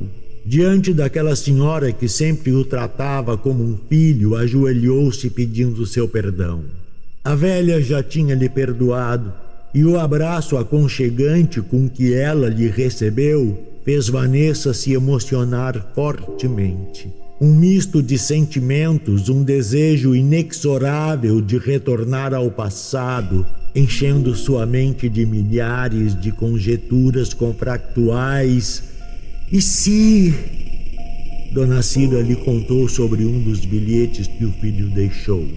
Diante 0.46 0.93
daquela 0.93 1.36
senhora 1.36 1.91
que 1.91 2.08
sempre 2.08 2.51
o 2.51 2.63
tratava 2.63 3.38
como 3.38 3.63
um 3.63 3.77
filho, 3.89 4.36
ajoelhou-se 4.36 5.29
pedindo 5.29 5.86
seu 5.86 6.08
perdão. 6.08 6.63
A 7.24 7.36
velha 7.36 7.81
já 7.81 8.01
tinha 8.01 8.34
lhe 8.34 8.50
perdoado 8.50 9.31
e 9.74 9.84
o 9.84 10.00
abraço 10.00 10.58
aconchegante 10.58 11.62
com 11.62 11.88
que 11.88 12.13
ela 12.13 12.50
lhe 12.50 12.67
recebeu 12.67 13.65
fez 13.84 14.08
Vanessa 14.08 14.74
se 14.74 14.93
emocionar 14.93 15.91
fortemente. 15.93 17.12
Um 17.41 17.53
misto 17.53 18.03
de 18.03 18.17
sentimentos, 18.17 19.29
um 19.29 19.43
desejo 19.43 20.13
inexorável 20.13 21.39
de 21.39 21.58
retornar 21.58 22.34
ao 22.34 22.51
passado, 22.51 23.46
enchendo 23.74 24.36
sua 24.36 24.65
mente 24.65 25.08
de 25.08 25.25
milhares 25.25 26.19
de 26.19 26.31
conjeturas 26.31 27.34
confractuais. 27.34 28.84
E 29.51 29.61
se. 29.61 30.33
Dona 31.51 31.81
Cida 31.81 32.21
lhe 32.21 32.35
contou 32.35 32.87
sobre 32.87 33.25
um 33.25 33.41
dos 33.41 33.65
bilhetes 33.65 34.27
que 34.27 34.45
o 34.45 34.51
filho 34.51 34.87
deixou. 34.89 35.47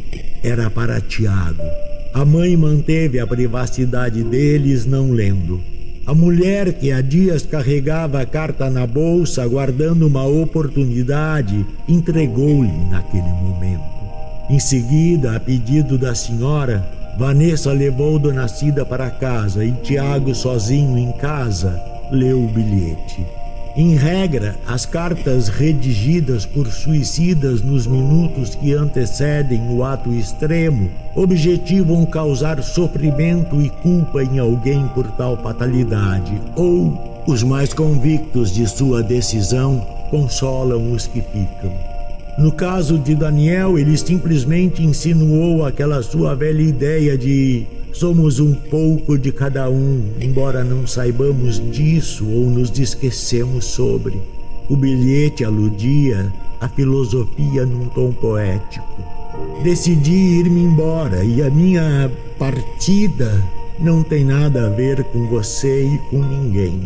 Era 0.42 0.70
para 0.70 1.00
Tiago 1.00 1.62
a 2.14 2.26
mãe 2.26 2.54
manteve 2.58 3.18
a 3.18 3.26
privacidade 3.26 4.22
deles, 4.22 4.84
não 4.84 5.12
lendo. 5.12 5.62
A 6.04 6.14
mulher 6.14 6.74
que 6.74 6.92
há 6.92 7.00
dias 7.00 7.46
carregava 7.46 8.20
a 8.20 8.26
carta 8.26 8.68
na 8.68 8.86
bolsa, 8.86 9.42
aguardando 9.42 10.06
uma 10.06 10.26
oportunidade, 10.26 11.64
entregou-lhe 11.88 12.90
naquele 12.90 13.22
momento. 13.22 13.82
Em 14.50 14.58
seguida, 14.58 15.36
a 15.36 15.40
pedido 15.40 15.96
da 15.96 16.14
senhora, 16.14 16.86
Vanessa 17.18 17.72
levou 17.72 18.18
Dona 18.18 18.46
Cida 18.46 18.84
para 18.84 19.10
casa 19.10 19.64
e 19.64 19.72
Tiago, 19.72 20.34
sozinho 20.34 20.98
em 20.98 21.12
casa, 21.12 21.80
leu 22.10 22.44
o 22.44 22.48
bilhete. 22.48 23.24
Em 23.74 23.94
regra, 23.94 24.54
as 24.66 24.84
cartas 24.84 25.48
redigidas 25.48 26.44
por 26.44 26.66
suicidas 26.66 27.62
nos 27.62 27.86
minutos 27.86 28.54
que 28.54 28.74
antecedem 28.74 29.62
o 29.70 29.82
ato 29.82 30.12
extremo 30.12 30.90
objetivam 31.14 32.04
causar 32.04 32.62
sofrimento 32.62 33.62
e 33.62 33.70
culpa 33.70 34.22
em 34.22 34.38
alguém 34.38 34.86
por 34.88 35.10
tal 35.12 35.38
fatalidade, 35.38 36.38
ou 36.54 37.24
os 37.26 37.42
mais 37.42 37.72
convictos 37.72 38.52
de 38.52 38.66
sua 38.68 39.02
decisão 39.02 39.80
consolam 40.10 40.92
os 40.92 41.06
que 41.06 41.22
ficam. 41.22 41.91
No 42.38 42.50
caso 42.50 42.98
de 42.98 43.14
Daniel, 43.14 43.78
ele 43.78 43.96
simplesmente 43.96 44.82
insinuou 44.82 45.64
aquela 45.64 46.02
sua 46.02 46.34
velha 46.34 46.62
ideia 46.62 47.16
de 47.16 47.66
Somos 47.92 48.40
um 48.40 48.54
pouco 48.54 49.18
de 49.18 49.30
cada 49.30 49.68
um, 49.68 50.02
embora 50.18 50.64
não 50.64 50.86
saibamos 50.86 51.60
disso 51.70 52.26
ou 52.26 52.46
nos 52.46 52.76
esquecemos 52.78 53.66
sobre. 53.66 54.18
O 54.70 54.74
bilhete 54.74 55.44
aludia 55.44 56.32
à 56.58 56.68
filosofia 56.70 57.66
num 57.66 57.88
tom 57.90 58.10
poético. 58.12 59.04
Decidi 59.62 60.40
ir-me 60.40 60.62
embora 60.62 61.22
e 61.22 61.42
a 61.42 61.50
minha 61.50 62.10
partida 62.38 63.42
não 63.82 64.02
tem 64.02 64.24
nada 64.24 64.66
a 64.66 64.68
ver 64.70 65.02
com 65.04 65.26
você 65.26 65.84
e 65.84 65.98
com 66.10 66.22
ninguém. 66.22 66.80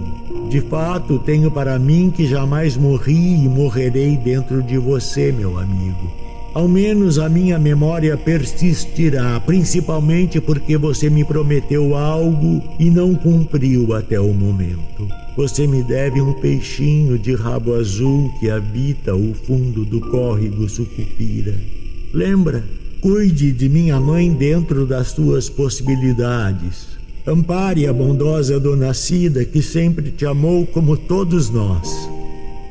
De 0.49 0.61
fato, 0.61 1.19
tenho 1.19 1.51
para 1.51 1.79
mim 1.79 2.11
que 2.15 2.27
jamais 2.27 2.77
morri 2.77 3.45
e 3.45 3.49
morrerei 3.49 4.17
dentro 4.17 4.63
de 4.63 4.79
você, 4.79 5.31
meu 5.31 5.59
amigo. 5.59 6.11
Ao 6.55 6.67
menos 6.67 7.19
a 7.19 7.29
minha 7.29 7.59
memória 7.59 8.17
persistirá, 8.17 9.39
principalmente 9.41 10.41
porque 10.41 10.79
você 10.79 11.11
me 11.11 11.23
prometeu 11.23 11.95
algo 11.95 12.63
e 12.79 12.89
não 12.89 13.15
cumpriu 13.15 13.93
até 13.93 14.19
o 14.19 14.33
momento. 14.33 15.07
Você 15.37 15.67
me 15.67 15.83
deve 15.83 16.19
um 16.19 16.33
peixinho 16.33 17.19
de 17.19 17.35
rabo 17.35 17.75
azul 17.75 18.33
que 18.41 18.49
habita 18.49 19.15
o 19.15 19.35
fundo 19.35 19.85
do 19.85 20.01
córrego 20.01 20.67
Sucupira. 20.67 21.55
Lembra? 22.15 22.65
Cuide 23.01 23.53
de 23.53 23.69
minha 23.69 24.01
mãe 24.01 24.33
dentro 24.33 24.87
das 24.87 25.09
suas 25.09 25.49
possibilidades. 25.49 26.97
Ampare 27.27 27.87
a 27.87 27.93
bondosa 27.93 28.59
Dona 28.59 28.95
Cida 28.95 29.45
que 29.45 29.63
sempre 29.63 30.11
te 30.11 30.25
amou 30.25 30.67
como 30.67 30.97
todos 30.97 31.51
nós. 31.51 32.16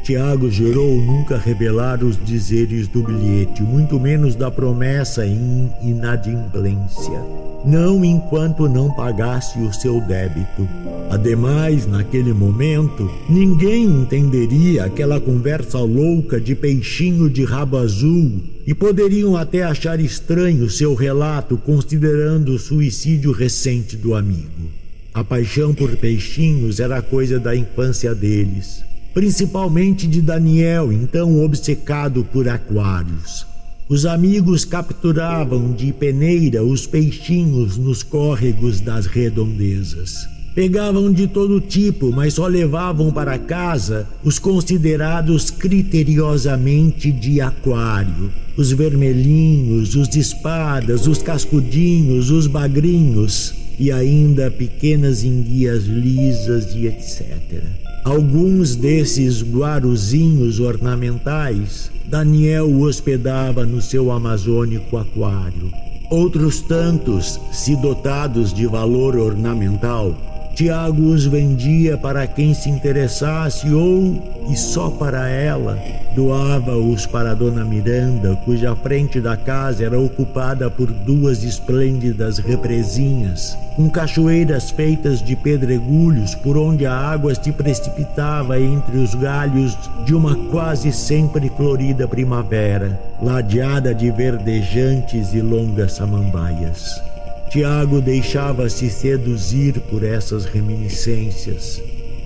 Tiago 0.05 0.51
jurou 0.51 1.01
nunca 1.01 1.35
revelar 1.35 2.03
os 2.03 2.15
dizeres 2.23 2.87
do 2.87 3.01
bilhete, 3.01 3.63
muito 3.63 3.99
menos 3.99 4.35
da 4.35 4.51
promessa 4.51 5.25
em 5.25 5.67
inadimplência. 5.81 7.19
Não 7.65 8.05
enquanto 8.05 8.69
não 8.69 8.93
pagasse 8.93 9.57
o 9.57 9.73
seu 9.73 9.99
débito. 9.99 10.69
Ademais, 11.09 11.87
naquele 11.87 12.33
momento, 12.33 13.09
ninguém 13.27 13.85
entenderia 13.85 14.85
aquela 14.85 15.19
conversa 15.19 15.79
louca 15.79 16.39
de 16.39 16.53
peixinho 16.53 17.27
de 17.27 17.43
rabo 17.43 17.77
azul 17.77 18.43
e 18.67 18.75
poderiam 18.75 19.35
até 19.35 19.63
achar 19.63 19.99
estranho 19.99 20.69
seu 20.69 20.93
relato 20.93 21.57
considerando 21.57 22.49
o 22.49 22.59
suicídio 22.59 23.31
recente 23.31 23.97
do 23.97 24.13
amigo. 24.13 24.69
A 25.11 25.23
paixão 25.23 25.73
por 25.73 25.97
peixinhos 25.97 26.79
era 26.79 27.01
coisa 27.01 27.39
da 27.39 27.55
infância 27.55 28.13
deles 28.13 28.85
principalmente 29.15 30.05
de 30.07 30.21
Daniel, 30.21 30.91
então 30.91 31.41
obcecado 31.41 32.25
por 32.25 32.49
aquários. 32.49 33.47
Os 33.87 34.05
amigos 34.05 34.65
capturavam 34.65 35.71
de 35.71 35.93
peneira 35.93 36.61
os 36.65 36.85
peixinhos 36.85 37.77
nos 37.77 38.03
córregos 38.03 38.81
das 38.81 39.05
redondezas. 39.05 40.27
Pegavam 40.53 41.13
de 41.13 41.27
todo 41.27 41.61
tipo, 41.61 42.11
mas 42.11 42.33
só 42.33 42.45
levavam 42.45 43.09
para 43.09 43.39
casa 43.39 44.05
os 44.21 44.37
considerados 44.37 45.49
criteriosamente 45.49 47.09
de 47.09 47.39
aquário. 47.39 48.29
Os 48.57 48.73
vermelhinhos, 48.73 49.95
os 49.95 50.13
espadas, 50.13 51.07
os 51.07 51.21
cascudinhos, 51.21 52.31
os 52.31 52.47
bagrinhos 52.47 53.53
e 53.79 53.93
ainda 53.93 54.51
pequenas 54.51 55.23
enguias 55.23 55.85
lisas 55.85 56.75
e 56.75 56.87
etc. 56.87 57.84
Alguns 58.05 58.75
desses 58.75 59.41
guaruzinhos 59.41 60.59
ornamentais 60.59 61.89
Daniel 62.05 62.71
hospedava 62.81 63.65
no 63.65 63.81
seu 63.81 64.11
amazônico 64.11 64.95
aquário. 64.95 65.71
Outros 66.11 66.61
tantos, 66.61 67.39
se 67.51 67.75
dotados 67.75 68.53
de 68.53 68.67
valor 68.67 69.15
ornamental, 69.17 70.15
Tiago 70.55 71.09
os 71.09 71.25
vendia 71.25 71.97
para 71.97 72.25
quem 72.25 72.53
se 72.53 72.69
interessasse 72.69 73.73
ou, 73.73 74.23
e 74.49 74.55
só 74.55 74.89
para 74.89 75.27
ela, 75.27 75.77
doava-os 76.15 77.05
para 77.05 77.35
Dona 77.35 77.65
Miranda, 77.65 78.37
cuja 78.45 78.73
frente 78.73 79.19
da 79.19 79.35
casa 79.35 79.83
era 79.83 79.99
ocupada 79.99 80.69
por 80.69 80.89
duas 80.89 81.43
esplêndidas 81.43 82.37
represinhas, 82.37 83.57
com 83.75 83.89
cachoeiras 83.89 84.71
feitas 84.71 85.21
de 85.21 85.35
pedregulhos 85.35 86.33
por 86.35 86.55
onde 86.55 86.85
a 86.85 86.95
água 86.95 87.35
se 87.35 87.51
precipitava 87.51 88.57
entre 88.57 88.95
os 88.95 89.13
galhos 89.13 89.77
de 90.05 90.15
uma 90.15 90.37
quase 90.49 90.89
sempre 90.93 91.49
florida 91.49 92.07
primavera, 92.07 92.97
ladeada 93.21 93.93
de 93.93 94.09
verdejantes 94.09 95.33
e 95.33 95.41
longas 95.41 95.91
samambaias. 95.91 97.03
Tiago 97.49 98.01
deixava-se 98.01 98.89
seduzir 98.89 99.79
por 99.89 100.03
essas 100.03 100.45
reminiscências. 100.45 101.81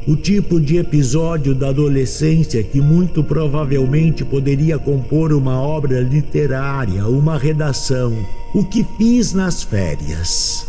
O 0.07 0.15
tipo 0.15 0.59
de 0.59 0.77
episódio 0.77 1.53
da 1.53 1.69
adolescência 1.69 2.63
que 2.63 2.81
muito 2.81 3.23
provavelmente 3.23 4.25
poderia 4.25 4.79
compor 4.79 5.31
uma 5.31 5.61
obra 5.61 6.01
literária, 6.01 7.05
uma 7.05 7.37
redação. 7.37 8.13
O 8.55 8.63
que 8.63 8.83
fiz 8.97 9.33
nas 9.33 9.61
férias. 9.61 10.65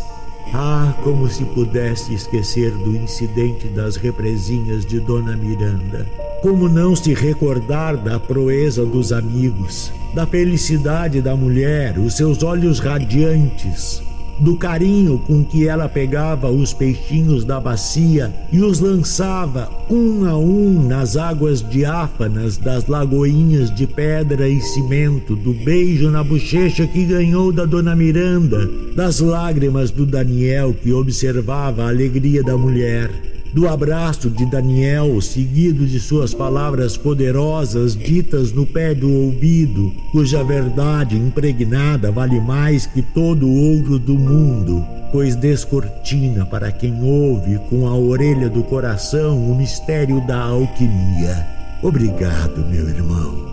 Ah, 0.53 0.93
como 1.03 1.27
se 1.29 1.43
pudesse 1.45 2.13
esquecer 2.13 2.71
do 2.71 2.95
incidente 2.95 3.67
das 3.69 3.95
represinhas 3.95 4.85
de 4.85 4.99
Dona 4.99 5.35
Miranda. 5.35 6.05
Como 6.41 6.67
não 6.67 6.95
se 6.95 7.13
recordar 7.13 7.95
da 7.95 8.19
proeza 8.19 8.85
dos 8.85 9.11
amigos, 9.11 9.91
da 10.13 10.27
felicidade 10.27 11.21
da 11.21 11.35
mulher, 11.35 11.97
os 11.97 12.15
seus 12.15 12.43
olhos 12.43 12.79
radiantes, 12.79 14.03
do 14.41 14.57
carinho 14.57 15.19
com 15.19 15.45
que 15.45 15.67
ela 15.67 15.87
pegava 15.87 16.49
os 16.49 16.73
peixinhos 16.73 17.45
da 17.45 17.59
bacia 17.59 18.33
e 18.51 18.59
os 18.59 18.79
lançava 18.79 19.69
um 19.89 20.25
a 20.25 20.35
um 20.35 20.87
nas 20.87 21.15
águas 21.15 21.61
diáfanas 21.69 22.57
das 22.57 22.87
lagoinhas 22.87 23.73
de 23.73 23.85
pedra 23.85 24.49
e 24.49 24.59
cimento, 24.59 25.35
do 25.35 25.53
beijo 25.53 26.09
na 26.09 26.23
bochecha 26.23 26.87
que 26.87 27.05
ganhou 27.05 27.51
da 27.51 27.65
dona 27.65 27.95
Miranda, 27.95 28.67
das 28.95 29.19
lágrimas 29.19 29.91
do 29.91 30.05
Daniel 30.05 30.73
que 30.73 30.91
observava 30.91 31.83
a 31.83 31.89
alegria 31.89 32.43
da 32.43 32.57
mulher 32.57 33.30
do 33.53 33.67
abraço 33.67 34.29
de 34.29 34.45
Daniel, 34.45 35.19
seguido 35.21 35.85
de 35.85 35.99
suas 35.99 36.33
palavras 36.33 36.95
poderosas 36.95 37.95
ditas 37.95 38.53
no 38.53 38.65
pé 38.65 38.93
do 38.93 39.11
ouvido, 39.11 39.91
cuja 40.11 40.43
verdade 40.43 41.17
impregnada 41.17 42.11
vale 42.11 42.39
mais 42.39 42.85
que 42.85 43.01
todo 43.01 43.47
o 43.47 43.77
ouro 43.77 43.99
do 43.99 44.17
mundo, 44.17 44.85
pois 45.11 45.35
descortina 45.35 46.45
para 46.45 46.71
quem 46.71 47.03
ouve 47.03 47.59
com 47.69 47.87
a 47.87 47.95
orelha 47.95 48.49
do 48.49 48.63
coração 48.63 49.37
o 49.37 49.55
mistério 49.55 50.25
da 50.25 50.41
alquimia. 50.41 51.45
Obrigado, 51.83 52.65
meu 52.69 52.87
irmão. 52.87 53.51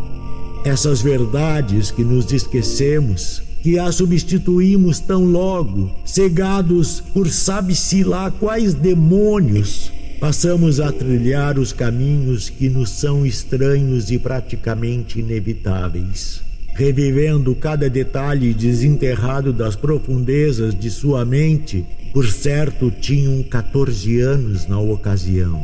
Essas 0.64 1.00
verdades 1.00 1.90
que 1.90 2.04
nos 2.04 2.30
esquecemos 2.32 3.47
que 3.62 3.78
a 3.78 3.90
substituímos 3.90 5.00
tão 5.00 5.24
logo, 5.24 5.90
cegados 6.04 7.00
por 7.12 7.28
sabe-se 7.28 8.04
lá 8.04 8.30
quais 8.30 8.74
demônios, 8.74 9.92
passamos 10.20 10.80
a 10.80 10.90
trilhar 10.92 11.58
os 11.58 11.72
caminhos 11.72 12.48
que 12.48 12.68
nos 12.68 12.90
são 12.90 13.24
estranhos 13.24 14.10
e 14.10 14.18
praticamente 14.18 15.20
inevitáveis, 15.20 16.40
revivendo 16.74 17.54
cada 17.54 17.88
detalhe 17.88 18.54
desenterrado 18.54 19.52
das 19.52 19.76
profundezas 19.76 20.74
de 20.74 20.90
sua 20.90 21.24
mente. 21.24 21.84
Por 22.12 22.26
certo, 22.26 22.90
tinham 22.90 23.42
14 23.42 24.20
anos 24.20 24.66
na 24.66 24.80
ocasião, 24.80 25.62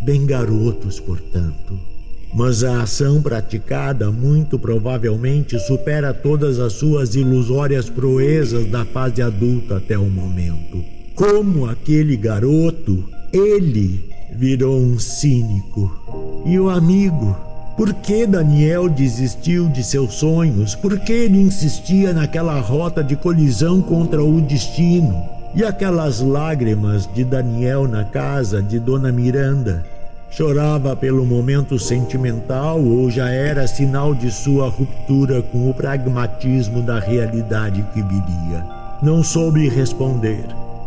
bem 0.00 0.24
garotos, 0.24 1.00
portanto 1.00 1.89
mas 2.32 2.62
a 2.62 2.82
ação 2.82 3.20
praticada 3.20 4.10
muito 4.10 4.58
provavelmente 4.58 5.58
supera 5.58 6.14
todas 6.14 6.58
as 6.58 6.74
suas 6.74 7.14
ilusórias 7.14 7.90
proezas 7.90 8.66
da 8.66 8.84
fase 8.84 9.20
adulta 9.20 9.78
até 9.78 9.98
o 9.98 10.08
momento. 10.08 10.84
Como 11.14 11.66
aquele 11.66 12.16
garoto, 12.16 13.04
ele 13.32 14.08
virou 14.32 14.80
um 14.80 14.98
cínico. 14.98 16.42
E 16.46 16.58
o 16.58 16.70
amigo? 16.70 17.36
Por 17.76 17.94
que 17.94 18.26
Daniel 18.26 18.88
desistiu 18.88 19.68
de 19.68 19.82
seus 19.82 20.14
sonhos? 20.14 20.74
Por 20.74 20.98
que 21.00 21.12
ele 21.12 21.38
insistia 21.38 22.12
naquela 22.12 22.60
rota 22.60 23.02
de 23.02 23.16
colisão 23.16 23.80
contra 23.80 24.22
o 24.22 24.40
destino? 24.40 25.24
E 25.54 25.64
aquelas 25.64 26.20
lágrimas 26.20 27.08
de 27.12 27.24
Daniel 27.24 27.88
na 27.88 28.04
casa 28.04 28.62
de 28.62 28.78
Dona 28.78 29.10
Miranda? 29.10 29.84
Chorava 30.30 30.94
pelo 30.94 31.26
momento 31.26 31.76
sentimental 31.76 32.80
ou 32.80 33.10
já 33.10 33.28
era 33.30 33.66
sinal 33.66 34.14
de 34.14 34.30
sua 34.30 34.68
ruptura 34.68 35.42
com 35.42 35.68
o 35.68 35.74
pragmatismo 35.74 36.82
da 36.82 37.00
realidade 37.00 37.84
que 37.92 38.00
viria? 38.00 38.64
Não 39.02 39.24
soube 39.24 39.68
responder, 39.68 40.44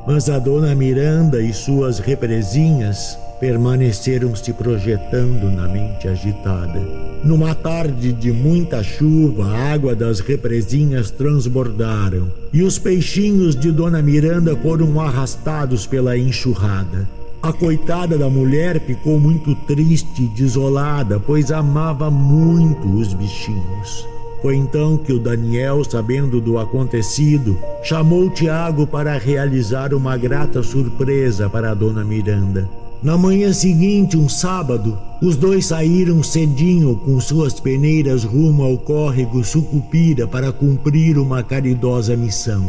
mas 0.08 0.30
a 0.30 0.40
dona 0.40 0.74
Miranda 0.74 1.42
e 1.42 1.54
suas 1.54 2.00
represinhas 2.00 3.18
permaneceram 3.38 4.34
se 4.34 4.54
projetando 4.54 5.52
na 5.52 5.68
mente 5.68 6.08
agitada. 6.08 6.80
Numa 7.22 7.54
tarde 7.54 8.14
de 8.14 8.32
muita 8.32 8.82
chuva, 8.82 9.46
a 9.48 9.74
água 9.74 9.94
das 9.94 10.22
represinhas 10.22 11.12
transbordaram 11.12 12.32
e 12.54 12.64
os 12.64 12.80
peixinhos 12.80 13.58
de 13.58 13.74
Dona 13.74 14.02
Miranda 14.02 14.56
foram 14.56 15.02
arrastados 15.02 15.86
pela 15.86 16.18
enxurrada. 16.18 17.06
A 17.44 17.52
coitada 17.52 18.18
da 18.18 18.30
mulher 18.30 18.80
ficou 18.80 19.20
muito 19.20 19.54
triste 19.54 20.24
e 20.24 20.28
desolada, 20.28 21.20
pois 21.20 21.52
amava 21.52 22.10
muito 22.10 22.88
os 22.88 23.14
bichinhos. 23.14 24.08
Foi 24.42 24.56
então 24.56 24.96
que 24.96 25.12
o 25.12 25.20
Daniel, 25.20 25.84
sabendo 25.84 26.40
do 26.40 26.58
acontecido, 26.58 27.60
chamou 27.84 28.30
Tiago 28.30 28.88
para 28.88 29.18
realizar 29.18 29.94
uma 29.94 30.16
grata 30.16 30.64
surpresa 30.64 31.50
para 31.50 31.72
a 31.72 31.74
dona 31.74 32.02
Miranda. 32.02 32.70
Na 33.04 33.18
manhã 33.18 33.52
seguinte, 33.52 34.16
um 34.16 34.30
sábado, 34.30 34.98
os 35.22 35.36
dois 35.36 35.66
saíram 35.66 36.24
cedinho 36.24 36.96
com 36.96 37.20
suas 37.20 37.60
peneiras 37.60 38.24
rumo 38.24 38.64
ao 38.64 38.78
córrego 38.78 39.44
Sucupira 39.44 40.26
para 40.26 40.54
cumprir 40.54 41.18
uma 41.18 41.44
caridosa 41.44 42.16
missão. 42.16 42.66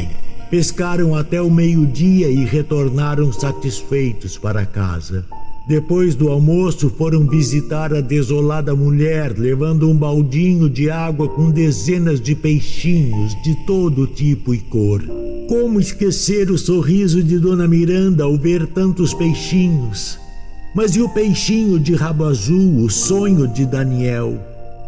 Pescaram 0.49 1.15
até 1.15 1.41
o 1.41 1.49
meio-dia 1.49 2.29
e 2.29 2.45
retornaram 2.45 3.33
satisfeitos 3.33 4.37
para 4.37 4.65
casa. 4.65 5.25
Depois 5.67 6.13
do 6.13 6.29
almoço, 6.29 6.91
foram 6.91 7.27
visitar 7.27 7.91
a 7.91 7.99
desolada 7.99 8.75
mulher, 8.75 9.33
levando 9.35 9.89
um 9.89 9.97
baldinho 9.97 10.69
de 10.69 10.91
água 10.91 11.27
com 11.27 11.49
dezenas 11.49 12.21
de 12.21 12.35
peixinhos 12.35 13.35
de 13.41 13.55
todo 13.65 14.05
tipo 14.05 14.53
e 14.53 14.59
cor. 14.59 15.01
Como 15.49 15.79
esquecer 15.79 16.51
o 16.51 16.57
sorriso 16.57 17.23
de 17.23 17.39
Dona 17.39 17.67
Miranda 17.67 18.23
ao 18.23 18.37
ver 18.37 18.67
tantos 18.67 19.11
peixinhos? 19.15 20.19
Mas 20.75 20.95
e 20.95 21.01
o 21.01 21.09
peixinho 21.09 21.79
de 21.79 21.95
rabo 21.95 22.25
azul, 22.25 22.83
o 22.83 22.89
sonho 22.89 23.47
de 23.47 23.65
Daniel? 23.65 24.37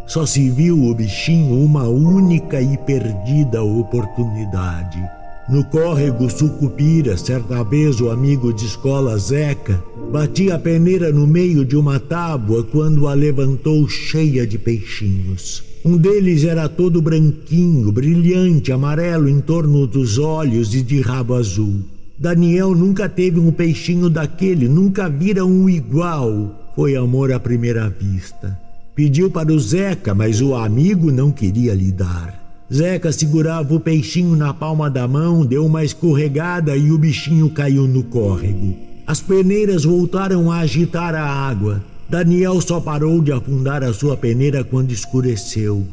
Só 0.06 0.28
se 0.28 0.50
viu 0.52 0.84
o 0.84 0.94
bichinho 0.94 1.60
uma 1.60 1.88
única 1.88 2.62
e 2.62 2.78
perdida 2.78 3.64
oportunidade. 3.64 5.17
No 5.50 5.64
córrego 5.64 6.30
Sucupira, 6.30 7.16
certa 7.16 7.64
vez 7.64 8.02
o 8.02 8.10
amigo 8.10 8.52
de 8.52 8.66
escola 8.66 9.18
Zeca 9.18 9.82
batia 10.12 10.56
a 10.56 10.60
peneira 10.60 11.10
no 11.10 11.26
meio 11.26 11.64
de 11.64 11.78
uma 11.78 12.02
tábua 12.02 12.66
quando 12.66 13.08
a 13.08 13.14
levantou 13.14 13.88
cheia 13.88 14.46
de 14.46 14.58
peixinhos. 14.58 15.64
Um 15.86 15.96
deles 15.96 16.44
era 16.44 16.68
todo 16.68 17.02
branquinho, 17.02 17.90
brilhante, 17.94 18.74
amarelo 18.74 19.30
em 19.30 19.40
torno 19.40 19.88
dos 19.88 20.18
olhos 20.18 20.76
e 20.76 20.82
de 20.82 21.00
rabo 21.00 21.34
azul. 21.36 21.80
Daniel 22.20 22.76
nunca 22.76 23.08
teve 23.08 23.40
um 23.40 23.52
peixinho 23.52 24.10
daquele, 24.10 24.68
nunca 24.68 25.08
vira 25.08 25.46
um 25.46 25.70
igual. 25.70 26.74
Foi 26.76 26.98
amor 26.98 27.32
à 27.32 27.40
primeira 27.40 27.90
vista. 27.90 28.60
Pediu 28.94 29.32
para 29.32 29.54
o 29.54 29.60
Zeca, 29.60 30.14
mas 30.14 30.42
o 30.42 30.54
amigo 30.56 31.10
não 31.10 31.32
queria 31.32 31.74
lhe 31.74 31.92
dar. 31.92 32.47
Zeca 32.74 33.12
segurava 33.14 33.74
o 33.74 33.80
peixinho 33.80 34.36
na 34.36 34.54
palma 34.54 34.90
da 34.90 35.08
mão, 35.08 35.46
deu 35.46 35.66
uma 35.66 35.86
escorregada 35.86 36.76
e 36.76 36.92
o 36.92 36.98
bichinho 36.98 37.50
caiu 37.50 37.88
no 37.88 38.04
córrego. 38.04 38.76
As 39.06 39.22
peneiras 39.22 39.86
voltaram 39.86 40.52
a 40.52 40.60
agitar 40.60 41.16
a 41.16 41.26
água. 41.26 41.82
Daniel 42.10 42.60
só 42.60 42.80
parou 42.82 43.22
de 43.22 43.32
afundar 43.32 43.84
a 43.84 43.94
sua 43.94 44.18
peneira 44.18 44.66
quando 44.66 44.92
escureceu. 44.92 45.86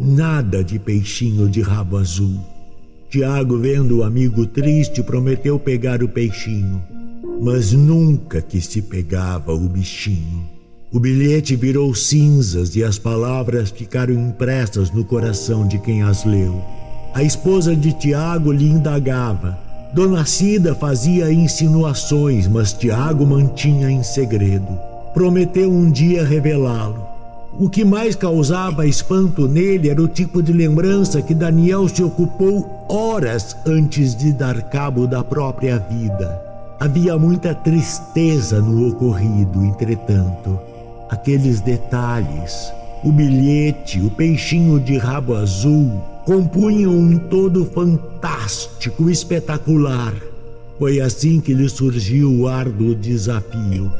Nada 0.00 0.62
de 0.62 0.78
peixinho 0.78 1.48
de 1.48 1.60
rabo 1.60 1.96
azul. 1.96 2.38
Tiago, 3.10 3.58
vendo 3.58 3.98
o 3.98 4.04
amigo 4.04 4.46
triste, 4.46 5.02
prometeu 5.02 5.58
pegar 5.58 6.02
o 6.02 6.08
peixinho, 6.08 6.82
mas 7.40 7.72
nunca 7.72 8.40
que 8.40 8.60
se 8.60 8.82
pegava 8.82 9.52
o 9.52 9.68
bichinho. 9.68 10.55
O 10.96 10.98
bilhete 10.98 11.54
virou 11.54 11.94
cinzas 11.94 12.74
e 12.74 12.82
as 12.82 12.98
palavras 12.98 13.68
ficaram 13.68 14.14
impressas 14.14 14.90
no 14.90 15.04
coração 15.04 15.68
de 15.68 15.78
quem 15.78 16.02
as 16.02 16.24
leu. 16.24 16.64
A 17.12 17.22
esposa 17.22 17.76
de 17.76 17.92
Tiago 17.92 18.50
lhe 18.50 18.64
indagava. 18.64 19.58
Dona 19.92 20.24
Cida 20.24 20.74
fazia 20.74 21.30
insinuações, 21.30 22.48
mas 22.48 22.72
Tiago 22.72 23.26
mantinha 23.26 23.90
em 23.90 24.02
segredo. 24.02 24.80
Prometeu 25.12 25.70
um 25.70 25.90
dia 25.90 26.24
revelá-lo. 26.24 27.06
O 27.60 27.68
que 27.68 27.84
mais 27.84 28.16
causava 28.16 28.86
espanto 28.86 29.46
nele 29.46 29.90
era 29.90 30.02
o 30.02 30.08
tipo 30.08 30.42
de 30.42 30.54
lembrança 30.54 31.20
que 31.20 31.34
Daniel 31.34 31.86
se 31.90 32.02
ocupou 32.02 32.86
horas 32.88 33.54
antes 33.66 34.16
de 34.16 34.32
dar 34.32 34.70
cabo 34.70 35.06
da 35.06 35.22
própria 35.22 35.78
vida. 35.78 36.40
Havia 36.80 37.18
muita 37.18 37.54
tristeza 37.54 38.62
no 38.62 38.88
ocorrido, 38.88 39.62
entretanto 39.62 40.58
aqueles 41.08 41.60
detalhes, 41.60 42.72
o 43.04 43.12
bilhete, 43.12 44.00
o 44.00 44.10
peixinho 44.10 44.80
de 44.80 44.96
rabo 44.96 45.34
azul, 45.34 46.00
compunham 46.24 46.92
um 46.92 47.16
todo 47.16 47.64
fantástico, 47.66 49.08
espetacular. 49.08 50.14
Foi 50.78 51.00
assim 51.00 51.40
que 51.40 51.54
lhe 51.54 51.68
surgiu 51.68 52.30
o 52.32 52.48
árduo 52.48 52.94
desafio: 52.94 53.90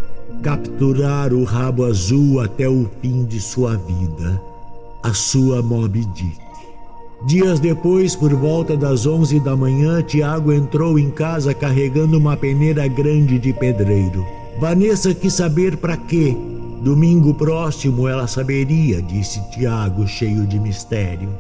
capturar 0.43 1.33
o 1.33 1.45
rabo 1.45 1.85
azul 1.85 2.41
até 2.41 2.69
o 2.69 2.91
fim 3.01 3.25
de 3.25 3.41
sua 3.41 3.77
vida, 3.77 4.41
a 5.03 5.15
sua 5.15 5.63
Moby 5.63 6.05
Dick. 6.15 6.47
Dias 7.25 7.59
depois, 7.59 8.15
por 8.15 8.35
volta 8.35 8.77
das 8.77 9.07
onze 9.07 9.41
da 9.41 9.57
manhã, 9.57 10.03
Tiago 10.03 10.53
entrou 10.53 10.99
em 10.99 11.11
casa 11.11 11.55
carregando 11.55 12.19
uma 12.19 12.37
peneira 12.37 12.87
grande 12.87 13.39
de 13.39 13.53
pedreiro. 13.55 14.25
Vanessa 14.61 15.15
quis 15.15 15.33
saber 15.33 15.77
para 15.79 15.97
quê, 15.97 16.37
Domingo 16.87 17.35
próximo 17.35 18.07
ela 18.07 18.29
saberia, 18.29 19.03
disse 19.03 19.41
Tiago, 19.51 20.07
cheio 20.07 20.47
de 20.47 20.57
mistério. 20.57 21.31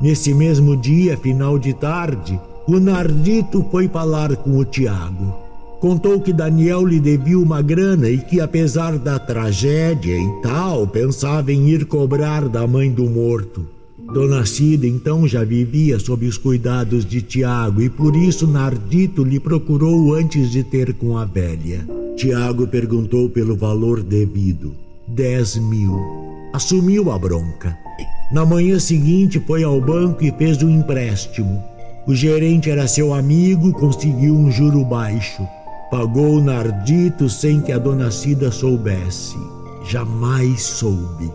Nesse 0.00 0.32
mesmo 0.32 0.74
dia, 0.74 1.14
final 1.14 1.58
de 1.58 1.74
tarde, 1.74 2.40
o 2.66 2.80
Nardito 2.80 3.62
foi 3.70 3.86
falar 3.86 4.34
com 4.34 4.56
o 4.56 4.64
Tiago. 4.64 5.34
Contou 5.78 6.18
que 6.22 6.32
Daniel 6.32 6.86
lhe 6.86 6.98
devia 6.98 7.38
uma 7.38 7.60
grana 7.60 8.08
e 8.08 8.16
que, 8.16 8.40
apesar 8.40 8.96
da 8.96 9.18
tragédia 9.18 10.16
e 10.16 10.40
tal, 10.42 10.86
pensava 10.86 11.52
em 11.52 11.68
ir 11.68 11.84
cobrar 11.84 12.48
da 12.48 12.66
mãe 12.66 12.90
do 12.90 13.04
morto. 13.04 13.66
Dona 14.10 14.46
Cida 14.46 14.86
então 14.86 15.28
já 15.28 15.44
vivia 15.44 15.98
sob 15.98 16.26
os 16.26 16.38
cuidados 16.38 17.04
de 17.04 17.20
Tiago 17.20 17.82
e 17.82 17.90
por 17.90 18.16
isso 18.16 18.46
Nardito 18.46 19.22
lhe 19.22 19.38
procurou 19.38 20.14
antes 20.14 20.50
de 20.50 20.64
ter 20.64 20.94
com 20.94 21.18
a 21.18 21.26
velha. 21.26 21.86
Tiago 22.16 22.66
perguntou 22.66 23.28
pelo 23.28 23.54
valor 23.54 24.02
devido: 24.02 24.83
dez 25.06 25.56
mil. 25.56 26.00
Assumiu 26.52 27.10
a 27.10 27.18
bronca. 27.18 27.76
Na 28.32 28.44
manhã 28.44 28.78
seguinte 28.78 29.38
foi 29.46 29.62
ao 29.62 29.80
banco 29.80 30.24
e 30.24 30.32
fez 30.32 30.62
um 30.62 30.70
empréstimo. 30.70 31.62
O 32.06 32.14
gerente 32.14 32.70
era 32.70 32.86
seu 32.86 33.12
amigo, 33.12 33.72
conseguiu 33.72 34.34
um 34.34 34.50
juro 34.50 34.84
baixo. 34.84 35.46
Pagou 35.90 36.40
Nardito 36.42 37.28
sem 37.28 37.60
que 37.60 37.72
a 37.72 37.78
dona 37.78 38.10
Cida 38.10 38.50
soubesse. 38.50 39.36
Jamais 39.88 40.62
soube. 40.62 41.30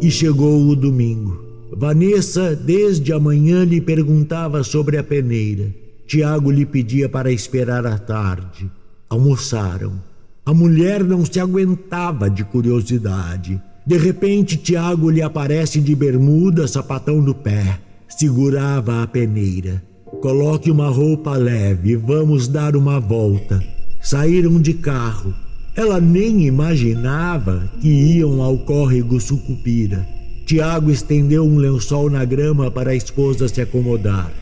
E 0.00 0.10
chegou 0.10 0.66
o 0.66 0.76
domingo. 0.76 1.44
Vanessa, 1.76 2.56
desde 2.56 3.12
a 3.12 3.20
manhã, 3.20 3.64
lhe 3.64 3.80
perguntava 3.80 4.62
sobre 4.64 4.96
a 4.96 5.04
peneira. 5.04 5.68
Tiago 6.06 6.50
lhe 6.50 6.66
pedia 6.66 7.08
para 7.08 7.30
esperar 7.30 7.86
à 7.86 7.96
tarde. 7.98 8.70
Almoçaram. 9.08 10.09
A 10.44 10.54
mulher 10.54 11.04
não 11.04 11.24
se 11.24 11.38
aguentava 11.38 12.30
de 12.30 12.44
curiosidade. 12.44 13.60
De 13.86 13.96
repente, 13.96 14.56
Tiago 14.56 15.10
lhe 15.10 15.22
aparece 15.22 15.80
de 15.80 15.94
bermuda, 15.94 16.66
sapatão 16.66 17.20
no 17.20 17.34
pé. 17.34 17.78
Segurava 18.08 19.02
a 19.02 19.06
peneira. 19.06 19.82
Coloque 20.20 20.70
uma 20.70 20.88
roupa 20.88 21.36
leve, 21.36 21.96
vamos 21.96 22.48
dar 22.48 22.74
uma 22.74 22.98
volta. 22.98 23.62
Saíram 24.02 24.60
de 24.60 24.74
carro. 24.74 25.34
Ela 25.76 26.00
nem 26.00 26.46
imaginava 26.46 27.70
que 27.80 27.88
iam 27.88 28.42
ao 28.42 28.58
córrego 28.58 29.20
Sucupira. 29.20 30.06
Tiago 30.46 30.90
estendeu 30.90 31.44
um 31.44 31.58
lençol 31.58 32.10
na 32.10 32.24
grama 32.24 32.70
para 32.70 32.90
a 32.90 32.96
esposa 32.96 33.46
se 33.46 33.60
acomodar. 33.60 34.32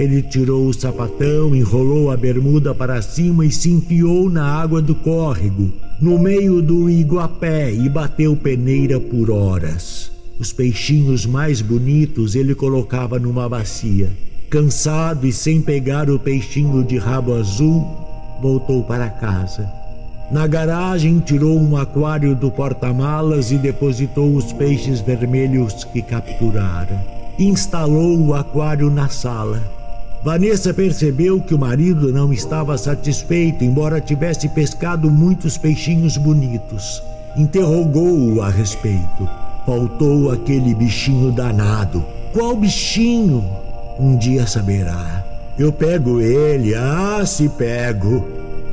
Ele 0.00 0.22
tirou 0.22 0.66
o 0.66 0.72
sapatão, 0.72 1.54
enrolou 1.54 2.10
a 2.10 2.16
bermuda 2.16 2.74
para 2.74 3.02
cima 3.02 3.44
e 3.44 3.52
se 3.52 3.68
enfiou 3.68 4.30
na 4.30 4.46
água 4.46 4.80
do 4.80 4.94
córrego, 4.94 5.70
no 6.00 6.18
meio 6.18 6.62
do 6.62 6.88
iguapé, 6.88 7.70
e 7.70 7.86
bateu 7.86 8.34
peneira 8.34 8.98
por 8.98 9.30
horas. 9.30 10.10
Os 10.38 10.54
peixinhos 10.54 11.26
mais 11.26 11.60
bonitos 11.60 12.34
ele 12.34 12.54
colocava 12.54 13.18
numa 13.18 13.46
bacia. 13.46 14.10
Cansado 14.48 15.26
e 15.26 15.32
sem 15.34 15.60
pegar 15.60 16.08
o 16.08 16.18
peixinho 16.18 16.82
de 16.82 16.96
rabo 16.96 17.34
azul, 17.34 17.86
voltou 18.40 18.82
para 18.82 19.10
casa. 19.10 19.70
Na 20.32 20.46
garagem, 20.46 21.18
tirou 21.18 21.60
um 21.60 21.76
aquário 21.76 22.34
do 22.34 22.50
porta-malas 22.50 23.52
e 23.52 23.58
depositou 23.58 24.34
os 24.34 24.50
peixes 24.50 25.02
vermelhos 25.02 25.84
que 25.84 26.00
capturara. 26.00 27.04
Instalou 27.38 28.18
o 28.18 28.34
aquário 28.34 28.88
na 28.88 29.06
sala. 29.10 29.78
Vanessa 30.22 30.74
percebeu 30.74 31.40
que 31.40 31.54
o 31.54 31.58
marido 31.58 32.12
não 32.12 32.30
estava 32.30 32.76
satisfeito, 32.76 33.64
embora 33.64 34.02
tivesse 34.02 34.50
pescado 34.50 35.10
muitos 35.10 35.56
peixinhos 35.56 36.18
bonitos. 36.18 37.02
Interrogou-o 37.38 38.42
a 38.42 38.50
respeito. 38.50 39.26
Faltou 39.64 40.30
aquele 40.30 40.74
bichinho 40.74 41.32
danado. 41.32 42.04
Qual 42.34 42.54
bichinho? 42.54 43.42
Um 43.98 44.18
dia 44.18 44.46
saberá. 44.46 45.24
Eu 45.58 45.72
pego 45.72 46.20
ele, 46.20 46.74
ah, 46.74 47.24
se 47.24 47.48
pego. 47.48 48.22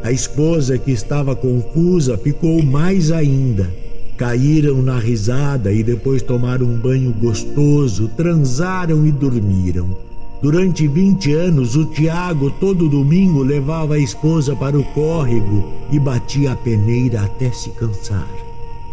A 0.03 0.11
esposa, 0.11 0.77
que 0.77 0.91
estava 0.91 1.33
confusa, 1.33 2.17
ficou 2.17 2.61
mais 2.61 3.09
ainda. 3.09 3.69
Caíram 4.17 4.81
na 4.81 4.99
risada 4.99 5.71
e 5.71 5.81
depois 5.81 6.21
tomaram 6.21 6.65
um 6.65 6.77
banho 6.77 7.13
gostoso, 7.13 8.09
transaram 8.17 9.05
e 9.05 9.11
dormiram. 9.11 10.06
Durante 10.41 10.87
20 10.87 11.33
anos, 11.33 11.75
o 11.75 11.85
Tiago 11.85 12.51
todo 12.51 12.89
domingo 12.89 13.41
levava 13.41 13.95
a 13.95 13.99
esposa 13.99 14.55
para 14.55 14.77
o 14.77 14.83
córrego 14.83 15.63
e 15.91 15.99
batia 15.99 16.51
a 16.51 16.55
peneira 16.55 17.21
até 17.21 17.51
se 17.51 17.71
cansar. 17.71 18.27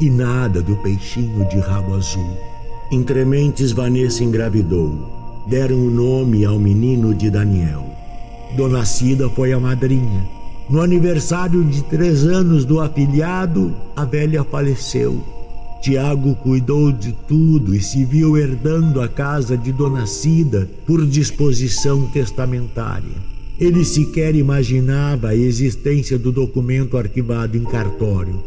E 0.00 0.08
nada 0.08 0.62
do 0.62 0.76
peixinho 0.76 1.46
de 1.48 1.58
rabo 1.58 1.94
azul. 1.94 2.36
Entre 2.90 3.24
mentes, 3.24 3.72
Vanessa 3.72 4.24
engravidou 4.24 5.14
deram 5.46 5.76
o 5.76 5.90
nome 5.90 6.44
ao 6.44 6.58
menino 6.58 7.14
de 7.14 7.30
Daniel. 7.30 7.84
Dona 8.56 8.84
Cida 8.84 9.28
foi 9.28 9.52
a 9.52 9.60
madrinha. 9.60 10.24
No 10.68 10.80
aniversário 10.80 11.62
de 11.64 11.82
três 11.84 12.24
anos 12.24 12.64
do 12.64 12.80
afilhado, 12.80 13.74
a 13.94 14.04
velha 14.04 14.42
faleceu. 14.44 15.22
Tiago 15.84 16.34
cuidou 16.36 16.90
de 16.90 17.12
tudo 17.28 17.74
e 17.74 17.82
se 17.82 18.06
viu 18.06 18.38
herdando 18.38 19.02
a 19.02 19.06
casa 19.06 19.54
de 19.54 19.70
Dona 19.70 20.06
Cida 20.06 20.66
por 20.86 21.04
disposição 21.04 22.06
testamentária. 22.06 23.12
Ele 23.60 23.84
sequer 23.84 24.34
imaginava 24.34 25.28
a 25.28 25.36
existência 25.36 26.18
do 26.18 26.32
documento 26.32 26.96
arquivado 26.96 27.58
em 27.58 27.64
cartório. 27.64 28.42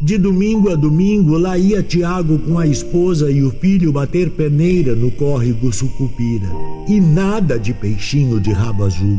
De 0.00 0.16
domingo 0.16 0.70
a 0.70 0.74
domingo, 0.74 1.36
lá 1.36 1.58
ia 1.58 1.82
Tiago 1.82 2.38
com 2.38 2.58
a 2.58 2.66
esposa 2.66 3.30
e 3.30 3.42
o 3.42 3.50
filho 3.50 3.92
bater 3.92 4.30
peneira 4.30 4.94
no 4.94 5.10
córrego 5.10 5.70
Sucupira. 5.70 6.48
E 6.88 6.98
nada 6.98 7.58
de 7.58 7.74
peixinho 7.74 8.40
de 8.40 8.52
rabo 8.52 8.84
azul. 8.84 9.18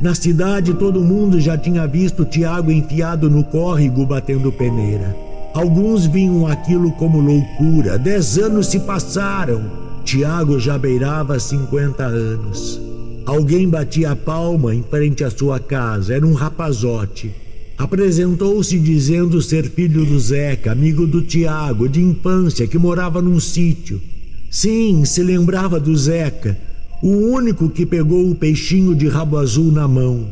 Na 0.00 0.14
cidade, 0.14 0.72
todo 0.72 1.04
mundo 1.04 1.38
já 1.38 1.58
tinha 1.58 1.86
visto 1.86 2.24
Tiago 2.24 2.72
enfiado 2.72 3.28
no 3.28 3.44
córrego 3.44 4.06
batendo 4.06 4.50
peneira. 4.50 5.33
Alguns 5.54 6.04
viam 6.06 6.48
aquilo 6.48 6.90
como 6.90 7.20
loucura. 7.20 7.96
Dez 7.96 8.36
anos 8.38 8.66
se 8.66 8.80
passaram. 8.80 9.62
Tiago 10.04 10.58
já 10.58 10.76
beirava 10.76 11.38
50 11.38 12.02
anos. 12.04 12.80
Alguém 13.24 13.68
batia 13.68 14.10
a 14.10 14.16
palma 14.16 14.74
em 14.74 14.82
frente 14.82 15.22
à 15.22 15.30
sua 15.30 15.60
casa. 15.60 16.12
Era 16.12 16.26
um 16.26 16.34
rapazote. 16.34 17.32
Apresentou-se 17.78 18.76
dizendo 18.80 19.40
ser 19.40 19.70
filho 19.70 20.04
do 20.04 20.18
Zeca, 20.18 20.72
amigo 20.72 21.06
do 21.06 21.22
Tiago, 21.22 21.88
de 21.88 22.02
infância, 22.02 22.66
que 22.66 22.76
morava 22.76 23.22
num 23.22 23.38
sítio. 23.38 24.02
Sim, 24.50 25.04
se 25.04 25.22
lembrava 25.22 25.78
do 25.78 25.96
Zeca, 25.96 26.58
o 27.00 27.10
único 27.10 27.68
que 27.68 27.86
pegou 27.86 28.28
o 28.28 28.34
peixinho 28.34 28.92
de 28.94 29.06
rabo 29.06 29.38
azul 29.38 29.70
na 29.70 29.86
mão. 29.86 30.26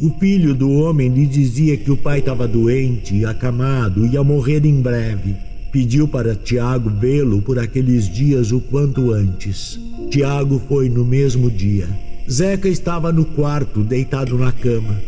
O 0.00 0.10
filho 0.10 0.54
do 0.54 0.70
homem 0.70 1.08
lhe 1.08 1.26
dizia 1.26 1.76
que 1.76 1.90
o 1.90 1.96
pai 1.96 2.20
estava 2.20 2.46
doente, 2.46 3.24
acamado, 3.24 4.06
ia 4.06 4.22
morrer 4.22 4.64
em 4.64 4.80
breve. 4.80 5.34
Pediu 5.72 6.06
para 6.06 6.36
Tiago 6.36 6.88
vê-lo 6.88 7.42
por 7.42 7.58
aqueles 7.58 8.08
dias 8.08 8.52
o 8.52 8.60
quanto 8.60 9.10
antes. 9.10 9.76
Tiago 10.08 10.62
foi 10.68 10.88
no 10.88 11.04
mesmo 11.04 11.50
dia. 11.50 11.88
Zeca 12.30 12.68
estava 12.68 13.12
no 13.12 13.24
quarto, 13.24 13.82
deitado 13.82 14.38
na 14.38 14.52
cama. 14.52 15.00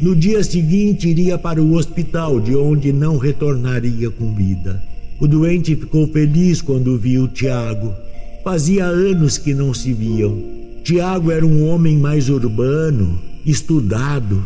No 0.00 0.16
dia 0.16 0.42
seguinte, 0.42 1.08
iria 1.08 1.38
para 1.38 1.62
o 1.62 1.74
hospital, 1.74 2.40
de 2.40 2.56
onde 2.56 2.92
não 2.92 3.18
retornaria 3.18 4.10
com 4.10 4.34
vida. 4.34 4.82
O 5.20 5.28
doente 5.28 5.76
ficou 5.76 6.08
feliz 6.08 6.60
quando 6.60 6.98
viu 6.98 7.28
Tiago. 7.28 7.94
Fazia 8.42 8.86
anos 8.86 9.38
que 9.38 9.54
não 9.54 9.72
se 9.72 9.92
viam. 9.92 10.36
Tiago 10.82 11.30
era 11.30 11.46
um 11.46 11.68
homem 11.68 11.96
mais 11.96 12.28
urbano, 12.28 13.20
estudado. 13.44 14.44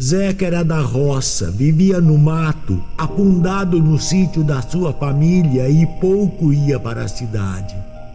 Zeca 0.00 0.46
era 0.46 0.62
da 0.62 0.80
roça, 0.80 1.50
vivia 1.50 2.00
no 2.00 2.16
mato, 2.16 2.82
afundado 2.96 3.82
no 3.82 3.98
sítio 3.98 4.44
da 4.44 4.62
sua 4.62 4.92
família 4.92 5.68
e 5.68 5.84
pouco 6.00 6.52
ia 6.52 6.78
para 6.78 7.02
a 7.02 7.08
cidade. 7.08 7.74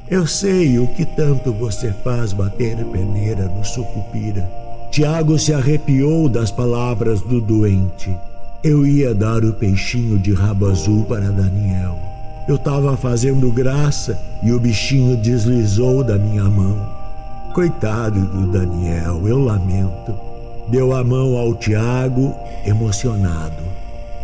Eu 0.09 0.25
sei 0.25 0.79
o 0.79 0.87
que 0.87 1.05
tanto 1.05 1.51
você 1.51 1.93
faz 2.03 2.31
bater 2.33 2.77
peneira 2.85 3.47
no 3.47 3.65
sucupira. 3.65 4.49
Tiago 4.91 5.37
se 5.37 5.53
arrepiou 5.53 6.29
das 6.29 6.51
palavras 6.51 7.19
do 7.21 7.41
doente. 7.41 8.15
Eu 8.63 8.85
ia 8.85 9.13
dar 9.13 9.43
o 9.43 9.53
peixinho 9.53 10.17
de 10.19 10.33
rabo 10.33 10.67
azul 10.67 11.03
para 11.05 11.31
Daniel. 11.31 11.97
Eu 12.47 12.55
estava 12.55 12.95
fazendo 12.95 13.51
graça 13.51 14.17
e 14.41 14.51
o 14.51 14.59
bichinho 14.59 15.17
deslizou 15.17 16.03
da 16.03 16.17
minha 16.17 16.43
mão. 16.45 17.02
Coitado 17.53 18.19
do 18.19 18.47
Daniel, 18.47 19.27
eu 19.27 19.37
lamento. 19.37 20.11
Deu 20.69 20.91
a 20.91 21.03
mão 21.03 21.37
ao 21.37 21.53
Tiago, 21.53 22.33
emocionado. 22.65 23.61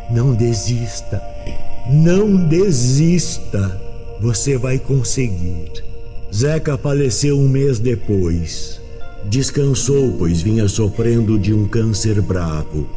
Não 0.10 0.34
desista, 0.34 1.22
não 1.88 2.36
desista. 2.48 3.80
Você 4.20 4.58
vai 4.58 4.80
conseguir. 4.80 5.72
Zeca 6.34 6.76
faleceu 6.76 7.38
um 7.38 7.48
mês 7.48 7.78
depois. 7.78 8.82
Descansou, 9.26 10.16
pois 10.18 10.42
vinha 10.42 10.68
sofrendo 10.68 11.38
de 11.38 11.54
um 11.54 11.68
câncer 11.68 12.20
bravo. 12.24 12.88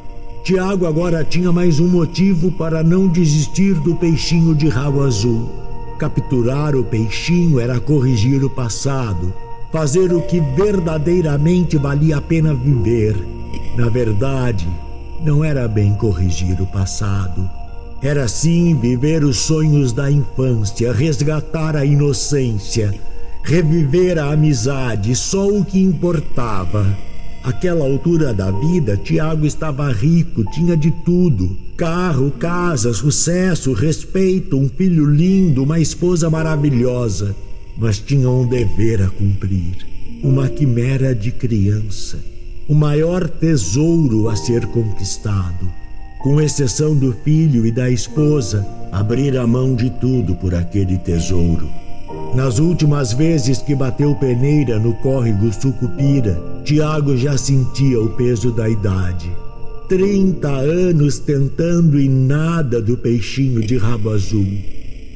Tiago 0.44 0.86
agora 0.86 1.22
tinha 1.22 1.52
mais 1.52 1.78
um 1.78 1.88
motivo 1.88 2.50
para 2.52 2.82
não 2.82 3.06
desistir 3.06 3.74
do 3.74 3.96
peixinho 3.96 4.54
de 4.54 4.66
rabo 4.66 5.02
azul. 5.02 5.50
Capturar 5.98 6.74
o 6.74 6.82
peixinho 6.82 7.60
era 7.60 7.78
corrigir 7.78 8.42
o 8.42 8.48
passado. 8.48 9.30
Fazer 9.72 10.12
o 10.12 10.20
que 10.20 10.38
verdadeiramente 10.54 11.78
valia 11.78 12.18
a 12.18 12.20
pena 12.20 12.54
viver. 12.54 13.16
Na 13.74 13.88
verdade, 13.88 14.68
não 15.24 15.42
era 15.42 15.66
bem 15.66 15.94
corrigir 15.94 16.60
o 16.60 16.66
passado. 16.66 17.50
Era 18.02 18.28
sim 18.28 18.78
viver 18.78 19.24
os 19.24 19.38
sonhos 19.38 19.92
da 19.92 20.10
infância, 20.10 20.92
resgatar 20.92 21.74
a 21.74 21.86
inocência, 21.86 22.92
reviver 23.42 24.18
a 24.18 24.32
amizade, 24.32 25.16
só 25.16 25.48
o 25.48 25.64
que 25.64 25.80
importava. 25.80 26.86
Aquela 27.42 27.84
altura 27.84 28.34
da 28.34 28.50
vida, 28.50 28.96
Tiago 28.96 29.46
estava 29.46 29.90
rico, 29.90 30.44
tinha 30.52 30.76
de 30.76 30.90
tudo: 30.90 31.56
carro, 31.76 32.30
casa, 32.32 32.92
sucesso, 32.92 33.72
respeito, 33.72 34.58
um 34.58 34.68
filho 34.68 35.06
lindo, 35.06 35.62
uma 35.62 35.80
esposa 35.80 36.28
maravilhosa. 36.28 37.34
Mas 37.76 37.98
tinha 37.98 38.28
um 38.28 38.46
dever 38.46 39.02
a 39.02 39.08
cumprir, 39.08 39.86
uma 40.22 40.48
quimera 40.48 41.14
de 41.14 41.32
criança, 41.32 42.18
o 42.68 42.74
maior 42.74 43.28
tesouro 43.28 44.28
a 44.28 44.36
ser 44.36 44.66
conquistado. 44.66 45.70
Com 46.20 46.40
exceção 46.40 46.94
do 46.94 47.12
filho 47.24 47.66
e 47.66 47.72
da 47.72 47.90
esposa, 47.90 48.64
abrir 48.92 49.36
a 49.36 49.46
mão 49.46 49.74
de 49.74 49.90
tudo 49.90 50.34
por 50.36 50.54
aquele 50.54 50.96
tesouro. 50.98 51.68
Nas 52.34 52.58
últimas 52.58 53.12
vezes 53.12 53.58
que 53.58 53.74
bateu 53.74 54.14
peneira 54.14 54.78
no 54.78 54.94
córrego 54.94 55.52
Sucupira, 55.52 56.40
Tiago 56.64 57.16
já 57.16 57.36
sentia 57.36 58.00
o 58.00 58.10
peso 58.10 58.52
da 58.52 58.68
idade. 58.68 59.30
Trinta 59.88 60.48
anos 60.48 61.18
tentando 61.18 62.00
e 62.00 62.08
nada 62.08 62.80
do 62.80 62.96
peixinho 62.96 63.60
de 63.60 63.76
rabo 63.76 64.10
azul. 64.10 64.46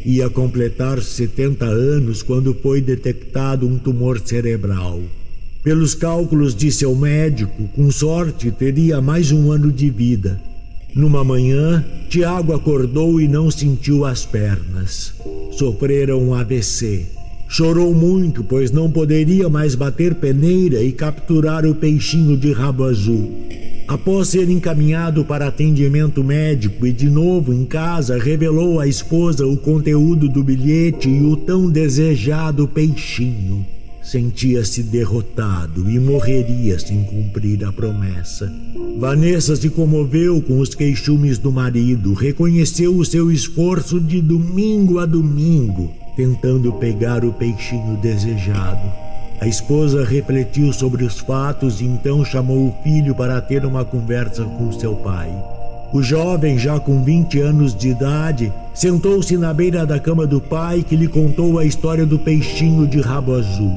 Ia 0.06 0.30
completar 0.30 1.02
70 1.02 1.66
anos 1.66 2.22
quando 2.22 2.54
foi 2.54 2.80
detectado 2.80 3.66
um 3.66 3.76
tumor 3.76 4.20
cerebral. 4.24 5.02
Pelos 5.62 5.94
cálculos 5.94 6.54
de 6.54 6.70
seu 6.70 6.94
médico, 6.94 7.68
com 7.74 7.90
sorte 7.90 8.50
teria 8.50 9.02
mais 9.02 9.32
um 9.32 9.50
ano 9.50 9.70
de 9.70 9.90
vida. 9.90 10.40
Numa 10.94 11.22
manhã, 11.24 11.84
Tiago 12.08 12.54
acordou 12.54 13.20
e 13.20 13.26
não 13.26 13.50
sentiu 13.50 14.04
as 14.04 14.24
pernas 14.24 15.12
sofrera 15.56 16.16
um 16.16 16.34
AVC. 16.34 17.06
Chorou 17.48 17.94
muito, 17.94 18.44
pois 18.44 18.70
não 18.70 18.90
poderia 18.90 19.48
mais 19.48 19.74
bater 19.74 20.14
peneira 20.14 20.82
e 20.82 20.92
capturar 20.92 21.64
o 21.64 21.74
peixinho 21.74 22.36
de 22.36 22.52
rabo 22.52 22.84
azul. 22.84 23.32
Após 23.88 24.28
ser 24.28 24.50
encaminhado 24.50 25.24
para 25.24 25.46
atendimento 25.46 26.24
médico 26.24 26.86
e 26.86 26.92
de 26.92 27.08
novo 27.08 27.52
em 27.52 27.64
casa, 27.64 28.18
revelou 28.18 28.80
à 28.80 28.88
esposa 28.88 29.46
o 29.46 29.56
conteúdo 29.56 30.28
do 30.28 30.42
bilhete 30.42 31.08
e 31.08 31.22
o 31.22 31.36
tão 31.36 31.70
desejado 31.70 32.66
peixinho. 32.66 33.64
Sentia-se 34.02 34.82
derrotado 34.82 35.88
e 35.88 36.00
morreria 36.00 36.78
sem 36.80 37.04
cumprir 37.04 37.64
a 37.64 37.72
promessa. 37.72 38.52
Vanessa 38.98 39.54
se 39.54 39.70
comoveu 39.70 40.42
com 40.42 40.58
os 40.58 40.74
queixumes 40.74 41.38
do 41.38 41.52
marido, 41.52 42.12
reconheceu 42.12 42.96
o 42.96 43.04
seu 43.04 43.30
esforço 43.30 44.00
de 44.00 44.20
domingo 44.20 44.98
a 44.98 45.06
domingo, 45.06 45.92
tentando 46.16 46.72
pegar 46.72 47.24
o 47.24 47.32
peixinho 47.32 47.96
desejado. 47.98 49.05
A 49.38 49.46
esposa 49.46 50.02
refletiu 50.02 50.72
sobre 50.72 51.04
os 51.04 51.18
fatos 51.18 51.82
e 51.82 51.84
então 51.84 52.24
chamou 52.24 52.68
o 52.68 52.74
filho 52.82 53.14
para 53.14 53.40
ter 53.40 53.66
uma 53.66 53.84
conversa 53.84 54.44
com 54.44 54.72
seu 54.72 54.94
pai. 54.96 55.30
O 55.92 56.02
jovem, 56.02 56.58
já 56.58 56.80
com 56.80 57.02
20 57.02 57.40
anos 57.40 57.74
de 57.74 57.90
idade, 57.90 58.52
sentou-se 58.74 59.36
na 59.36 59.52
beira 59.52 59.84
da 59.84 60.00
cama 60.00 60.26
do 60.26 60.40
pai 60.40 60.82
que 60.82 60.96
lhe 60.96 61.06
contou 61.06 61.58
a 61.58 61.64
história 61.64 62.06
do 62.06 62.18
peixinho 62.18 62.86
de 62.86 63.00
rabo 63.00 63.34
azul. 63.34 63.74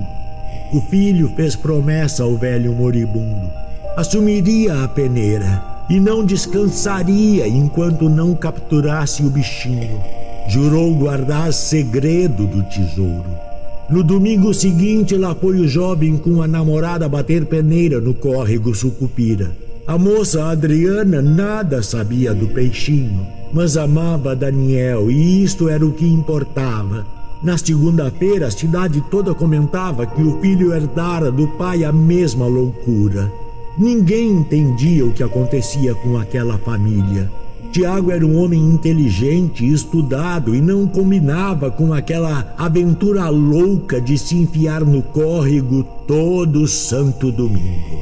O 0.72 0.82
filho 0.82 1.30
fez 1.36 1.56
promessa 1.56 2.24
ao 2.24 2.38
velho 2.38 2.74
moribundo. 2.74 3.50
Assumiria 3.98 4.84
a 4.84 4.88
peneira 4.88 5.62
e 5.89 6.00
não 6.00 6.24
descansaria 6.24 7.48
enquanto 7.48 8.08
não 8.08 8.34
capturasse 8.34 9.24
o 9.24 9.30
bichinho. 9.30 10.02
Jurou 10.48 10.95
guardar 10.95 11.52
segredo 11.52 12.48
do 12.48 12.63
tesouro. 12.63 13.48
No 13.91 14.04
domingo 14.04 14.54
seguinte, 14.54 15.17
lá 15.17 15.34
foi 15.34 15.60
o 15.60 15.67
jovem 15.67 16.15
com 16.15 16.43
a 16.43 16.47
namorada 16.47 17.10
bater 17.10 17.45
peneira 17.45 17.99
no 17.99 18.13
córrego 18.13 18.75
Sucupira. 18.75 19.58
A 19.88 19.97
moça 19.97 20.43
Adriana 20.45 21.23
nada 21.23 21.82
sabia 21.82 22.32
do 22.32 22.47
peixinho, 22.49 23.25
mas 23.52 23.78
amava 23.78 24.36
Daniel 24.36 25.10
e 25.10 25.43
isto 25.43 25.67
era 25.67 25.84
o 25.84 25.91
que 25.91 26.06
importava. 26.06 27.04
Na 27.43 27.58
segunda-feira, 27.58 28.45
a 28.45 28.52
cidade 28.52 29.04
toda 29.10 29.34
comentava 29.34 30.06
que 30.06 30.21
o 30.21 30.39
filho 30.39 30.71
herdara 30.71 31.32
do 31.32 31.47
pai 31.47 31.84
a 31.84 31.91
mesma 31.91 32.45
loucura. 32.45 33.32
Ninguém 33.75 34.30
entendia 34.34 35.04
o 35.04 35.13
que 35.13 35.23
acontecia 35.23 35.95
com 35.95 36.15
aquela 36.15 36.60
família. 36.60 37.32
Tiago 37.71 38.12
era 38.12 38.25
um 38.25 38.38
homem 38.38 38.60
inteligente, 38.60 39.67
estudado 39.67 40.55
e 40.55 40.62
não 40.62 40.88
combinava 40.88 41.69
com 41.69 41.93
aquela 41.93 42.53
aventura 42.58 43.29
louca 43.29 44.01
de 44.01 44.17
se 44.17 44.36
enfiar 44.36 44.84
no 44.84 45.03
córrego 45.03 45.84
todo 46.08 46.67
santo 46.67 47.32
domingo. 47.32 48.01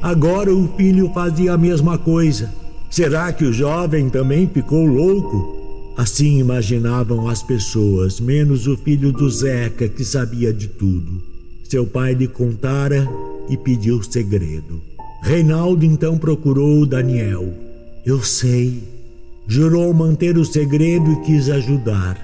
Agora 0.00 0.54
o 0.54 0.68
filho 0.76 1.10
fazia 1.12 1.54
a 1.54 1.58
mesma 1.58 1.98
coisa. 1.98 2.52
Será 2.88 3.32
que 3.32 3.44
o 3.44 3.52
jovem 3.52 4.08
também 4.08 4.46
ficou 4.46 4.86
louco? 4.86 5.58
Assim 5.96 6.38
imaginavam 6.38 7.28
as 7.28 7.42
pessoas, 7.42 8.20
menos 8.20 8.68
o 8.68 8.76
filho 8.76 9.10
do 9.10 9.28
Zeca, 9.28 9.88
que 9.88 10.04
sabia 10.04 10.52
de 10.52 10.68
tudo. 10.68 11.20
Seu 11.68 11.84
pai 11.84 12.14
lhe 12.14 12.28
contara 12.28 13.06
e 13.48 13.56
pediu 13.56 14.00
segredo. 14.02 14.80
Reinaldo 15.20 15.84
então 15.84 16.16
procurou 16.16 16.82
o 16.82 16.86
Daniel. 16.86 17.52
Eu 18.06 18.22
sei. 18.22 18.97
Jurou 19.48 19.92
manter 19.92 20.38
o 20.38 20.44
segredo 20.44 21.10
e 21.10 21.20
quis 21.22 21.48
ajudar. 21.48 22.16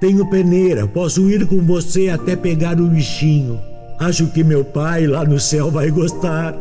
Tenho 0.00 0.24
peneira, 0.30 0.86
posso 0.86 1.28
ir 1.28 1.46
com 1.46 1.60
você 1.60 2.08
até 2.08 2.34
pegar 2.34 2.80
o 2.80 2.86
bichinho. 2.86 3.58
Acho 3.98 4.28
que 4.28 4.42
meu 4.42 4.64
pai 4.64 5.06
lá 5.06 5.24
no 5.24 5.38
céu 5.38 5.70
vai 5.70 5.90
gostar. 5.90 6.54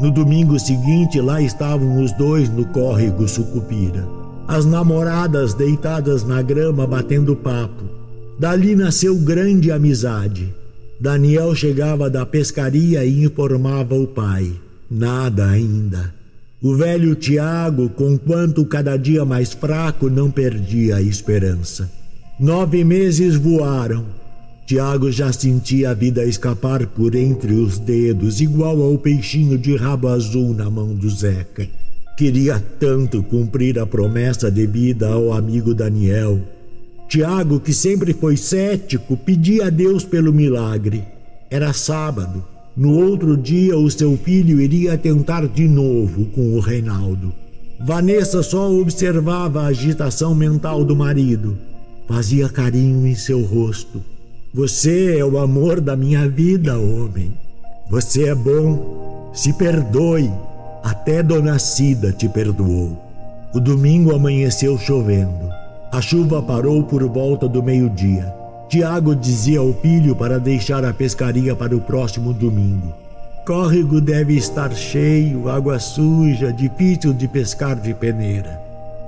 No 0.00 0.10
domingo 0.10 0.58
seguinte, 0.58 1.20
lá 1.20 1.40
estavam 1.40 2.02
os 2.02 2.10
dois 2.12 2.48
no 2.48 2.64
córrego 2.64 3.28
Sucupira 3.28 4.20
as 4.50 4.66
namoradas 4.66 5.54
deitadas 5.54 6.24
na 6.24 6.42
grama 6.42 6.84
batendo 6.84 7.36
papo. 7.36 7.84
Dali 8.36 8.74
nasceu 8.74 9.14
grande 9.14 9.70
amizade. 9.70 10.52
Daniel 10.98 11.54
chegava 11.54 12.10
da 12.10 12.26
pescaria 12.26 13.04
e 13.04 13.22
informava 13.22 13.94
o 13.94 14.08
pai. 14.08 14.50
Nada 14.90 15.46
ainda. 15.46 16.12
O 16.62 16.74
velho 16.74 17.14
Tiago, 17.14 17.88
conquanto 17.88 18.66
cada 18.66 18.98
dia 18.98 19.24
mais 19.24 19.54
fraco, 19.54 20.10
não 20.10 20.30
perdia 20.30 20.96
a 20.96 21.02
esperança. 21.02 21.90
Nove 22.38 22.84
meses 22.84 23.34
voaram. 23.34 24.04
Tiago 24.66 25.10
já 25.10 25.32
sentia 25.32 25.90
a 25.90 25.94
vida 25.94 26.22
escapar 26.22 26.86
por 26.86 27.14
entre 27.14 27.54
os 27.54 27.78
dedos, 27.78 28.42
igual 28.42 28.82
ao 28.82 28.98
peixinho 28.98 29.56
de 29.56 29.74
rabo 29.74 30.08
azul 30.08 30.52
na 30.52 30.68
mão 30.68 30.94
do 30.94 31.08
Zeca. 31.08 31.66
Queria 32.14 32.62
tanto 32.78 33.22
cumprir 33.22 33.78
a 33.78 33.86
promessa 33.86 34.50
devida 34.50 35.08
ao 35.08 35.32
amigo 35.32 35.74
Daniel. 35.74 36.38
Tiago, 37.08 37.58
que 37.58 37.72
sempre 37.72 38.12
foi 38.12 38.36
cético, 38.36 39.16
pedia 39.16 39.68
a 39.68 39.70
Deus 39.70 40.04
pelo 40.04 40.30
milagre. 40.30 41.04
Era 41.50 41.72
sábado. 41.72 42.44
No 42.80 42.98
outro 42.98 43.36
dia, 43.36 43.76
o 43.76 43.90
seu 43.90 44.16
filho 44.16 44.58
iria 44.58 44.96
tentar 44.96 45.46
de 45.46 45.68
novo 45.68 46.24
com 46.34 46.56
o 46.56 46.60
Reinaldo. 46.60 47.30
Vanessa 47.78 48.42
só 48.42 48.72
observava 48.72 49.60
a 49.60 49.66
agitação 49.66 50.34
mental 50.34 50.82
do 50.82 50.96
marido. 50.96 51.58
Fazia 52.08 52.48
carinho 52.48 53.06
em 53.06 53.14
seu 53.14 53.42
rosto. 53.42 54.02
Você 54.54 55.18
é 55.18 55.22
o 55.22 55.38
amor 55.38 55.78
da 55.78 55.94
minha 55.94 56.26
vida, 56.26 56.78
homem. 56.78 57.34
Você 57.90 58.28
é 58.28 58.34
bom. 58.34 59.30
Se 59.34 59.52
perdoe. 59.52 60.30
Até 60.82 61.22
Dona 61.22 61.58
Cida 61.58 62.12
te 62.12 62.30
perdoou. 62.30 62.98
O 63.52 63.60
domingo 63.60 64.14
amanheceu 64.14 64.78
chovendo. 64.78 65.50
A 65.92 66.00
chuva 66.00 66.40
parou 66.40 66.82
por 66.84 67.06
volta 67.06 67.46
do 67.46 67.62
meio-dia. 67.62 68.39
Tiago 68.70 69.16
dizia 69.16 69.58
ao 69.58 69.74
filho 69.74 70.14
para 70.14 70.38
deixar 70.38 70.84
a 70.84 70.94
pescaria 70.94 71.56
para 71.56 71.76
o 71.76 71.80
próximo 71.80 72.32
domingo. 72.32 72.94
Córrego 73.44 74.00
deve 74.00 74.36
estar 74.36 74.72
cheio, 74.72 75.48
água 75.48 75.80
suja, 75.80 76.52
difícil 76.52 77.12
de 77.12 77.26
pescar 77.26 77.74
de 77.74 77.92
peneira. 77.92 78.60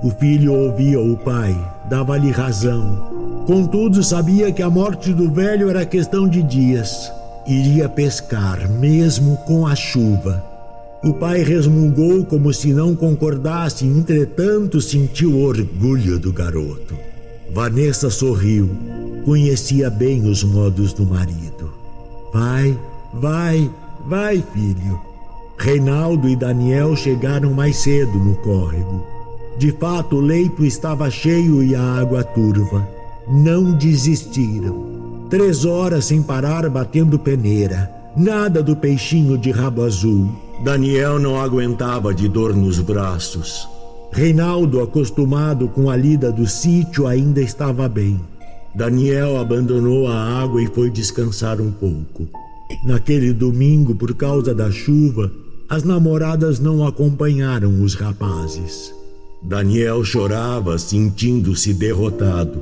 O 0.03 0.09
filho 0.09 0.51
ouvia 0.53 0.99
o 0.99 1.15
pai, 1.15 1.55
dava-lhe 1.89 2.29
razão. 2.29 3.45
Contudo, 3.47 4.03
sabia 4.03 4.51
que 4.51 4.61
a 4.61 4.69
morte 4.69 5.13
do 5.13 5.31
velho 5.31 5.69
era 5.69 5.85
questão 5.85 6.27
de 6.27 6.43
dias. 6.43 7.09
Iria 7.47 7.87
pescar, 7.87 8.69
mesmo 8.69 9.37
com 9.45 9.65
a 9.65 9.75
chuva. 9.75 10.43
O 11.01 11.13
pai 11.13 11.41
resmungou 11.41 12.25
como 12.25 12.53
se 12.53 12.73
não 12.73 12.93
concordasse, 12.97 13.85
entretanto 13.85 14.81
sentiu 14.81 15.39
orgulho 15.39 16.19
do 16.19 16.33
garoto. 16.33 17.12
Vanessa 17.53 18.09
sorriu. 18.09 18.69
Conhecia 19.25 19.89
bem 19.89 20.27
os 20.27 20.43
modos 20.43 20.91
do 20.91 21.05
marido. 21.05 21.71
Pai, 22.31 22.77
Vai, 23.13 23.69
vai, 24.07 24.43
filho. 24.53 24.99
Reinaldo 25.57 26.27
e 26.27 26.35
Daniel 26.35 26.95
chegaram 26.95 27.53
mais 27.53 27.77
cedo 27.77 28.17
no 28.17 28.35
córrego. 28.37 29.05
De 29.57 29.71
fato, 29.71 30.15
o 30.15 30.19
leito 30.19 30.65
estava 30.65 31.11
cheio 31.11 31.63
e 31.63 31.75
a 31.75 31.81
água 31.81 32.23
turva. 32.23 32.87
Não 33.27 33.71
desistiram. 33.71 35.27
Três 35.29 35.63
horas 35.63 36.05
sem 36.05 36.23
parar 36.23 36.67
batendo 36.69 37.19
peneira. 37.19 37.89
Nada 38.17 38.63
do 38.63 38.75
peixinho 38.75 39.37
de 39.37 39.51
rabo 39.51 39.83
azul. 39.83 40.27
Daniel 40.63 41.19
não 41.19 41.39
aguentava 41.39 42.13
de 42.13 42.27
dor 42.27 42.55
nos 42.55 42.79
braços. 42.79 43.67
Reinaldo, 44.13 44.79
acostumado 44.79 45.67
com 45.67 45.89
a 45.89 45.97
lida 45.97 46.31
do 46.31 46.45
sítio, 46.45 47.07
ainda 47.07 47.41
estava 47.41 47.89
bem. 47.89 48.21
Daniel 48.75 49.37
abandonou 49.37 50.07
a 50.07 50.15
água 50.15 50.61
e 50.61 50.67
foi 50.67 50.91
descansar 50.91 51.59
um 51.59 51.71
pouco. 51.71 52.27
Naquele 52.85 53.33
domingo, 53.33 53.95
por 53.95 54.13
causa 54.13 54.53
da 54.53 54.69
chuva, 54.69 55.31
as 55.67 55.83
namoradas 55.83 56.59
não 56.59 56.85
acompanharam 56.85 57.81
os 57.81 57.95
rapazes. 57.95 58.93
Daniel 59.41 60.03
chorava, 60.03 60.77
sentindo-se 60.77 61.73
derrotado. 61.73 62.61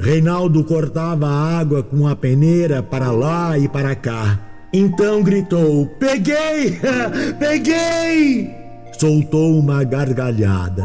Reinaldo 0.00 0.64
cortava 0.64 1.28
a 1.28 1.58
água 1.58 1.80
com 1.80 2.08
a 2.08 2.16
peneira 2.16 2.82
para 2.82 3.12
lá 3.12 3.56
e 3.56 3.68
para 3.68 3.94
cá. 3.94 4.40
Então 4.72 5.22
gritou: 5.22 5.86
Peguei! 6.00 6.76
Peguei! 7.38 8.57
Soltou 8.98 9.56
uma 9.56 9.84
gargalhada. 9.84 10.84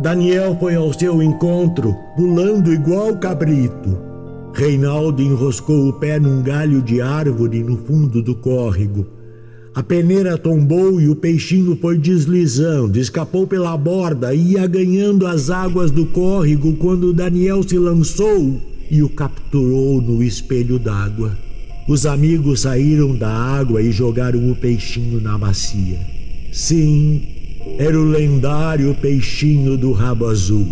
Daniel 0.00 0.56
foi 0.60 0.76
ao 0.76 0.92
seu 0.92 1.20
encontro, 1.20 1.96
pulando 2.16 2.72
igual 2.72 3.16
cabrito. 3.16 3.98
Reinaldo 4.54 5.20
enroscou 5.20 5.88
o 5.88 5.92
pé 5.94 6.20
num 6.20 6.44
galho 6.44 6.80
de 6.80 7.00
árvore 7.00 7.64
no 7.64 7.76
fundo 7.76 8.22
do 8.22 8.36
córrego. 8.36 9.04
A 9.74 9.82
peneira 9.82 10.38
tombou 10.38 11.00
e 11.00 11.08
o 11.08 11.16
peixinho 11.16 11.76
foi 11.80 11.98
deslizando, 11.98 13.00
escapou 13.00 13.48
pela 13.48 13.76
borda 13.76 14.32
e 14.32 14.52
ia 14.52 14.66
ganhando 14.68 15.26
as 15.26 15.50
águas 15.50 15.90
do 15.90 16.06
córrego 16.06 16.74
quando 16.74 17.12
Daniel 17.12 17.64
se 17.64 17.76
lançou 17.76 18.60
e 18.88 19.02
o 19.02 19.08
capturou 19.08 20.00
no 20.00 20.22
espelho 20.22 20.78
d'água. 20.78 21.36
Os 21.88 22.06
amigos 22.06 22.60
saíram 22.60 23.16
da 23.16 23.28
água 23.28 23.82
e 23.82 23.90
jogaram 23.90 24.52
o 24.52 24.54
peixinho 24.54 25.20
na 25.20 25.36
bacia. 25.36 25.98
Sim, 26.52 27.39
era 27.78 27.98
o 27.98 28.04
lendário 28.04 28.94
peixinho 28.94 29.76
do 29.76 29.92
rabo 29.92 30.26
azul. 30.26 30.68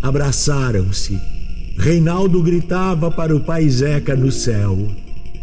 Abraçaram-se. 0.00 1.18
Reinaldo 1.76 2.42
gritava 2.42 3.10
para 3.10 3.34
o 3.34 3.40
pai 3.40 3.68
Zeca 3.68 4.14
no 4.14 4.30
céu. 4.30 4.88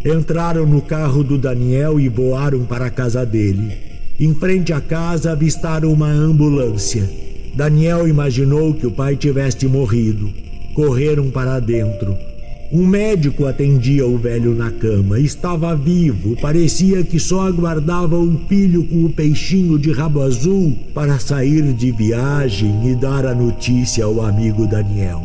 Entraram 0.05 0.65
no 0.65 0.81
carro 0.81 1.23
do 1.23 1.37
Daniel 1.37 1.99
e 1.99 2.07
voaram 2.07 2.63
para 2.65 2.85
a 2.85 2.89
casa 2.89 3.25
dele. 3.25 3.73
Em 4.19 4.33
frente 4.33 4.71
à 4.71 4.79
casa 4.79 5.31
avistaram 5.31 5.91
uma 5.91 6.09
ambulância. 6.09 7.09
Daniel 7.55 8.07
imaginou 8.07 8.73
que 8.73 8.87
o 8.87 8.91
pai 8.91 9.15
tivesse 9.15 9.67
morrido. 9.67 10.29
Correram 10.73 11.29
para 11.29 11.59
dentro. 11.59 12.17
Um 12.71 12.85
médico 12.85 13.47
atendia 13.47 14.05
o 14.05 14.15
velho 14.15 14.53
na 14.53 14.69
cama. 14.69 15.19
Estava 15.19 15.75
vivo, 15.75 16.35
parecia 16.39 17.03
que 17.03 17.19
só 17.19 17.47
aguardava 17.47 18.15
o 18.15 18.39
filho 18.47 18.83
com 18.83 19.05
o 19.05 19.09
peixinho 19.09 19.79
de 19.79 19.91
rabo 19.91 20.21
azul 20.21 20.77
para 20.93 21.17
sair 21.17 21.73
de 21.73 21.91
viagem 21.91 22.91
e 22.91 22.95
dar 22.95 23.25
a 23.25 23.33
notícia 23.33 24.05
ao 24.05 24.21
amigo 24.21 24.67
Daniel. 24.67 25.23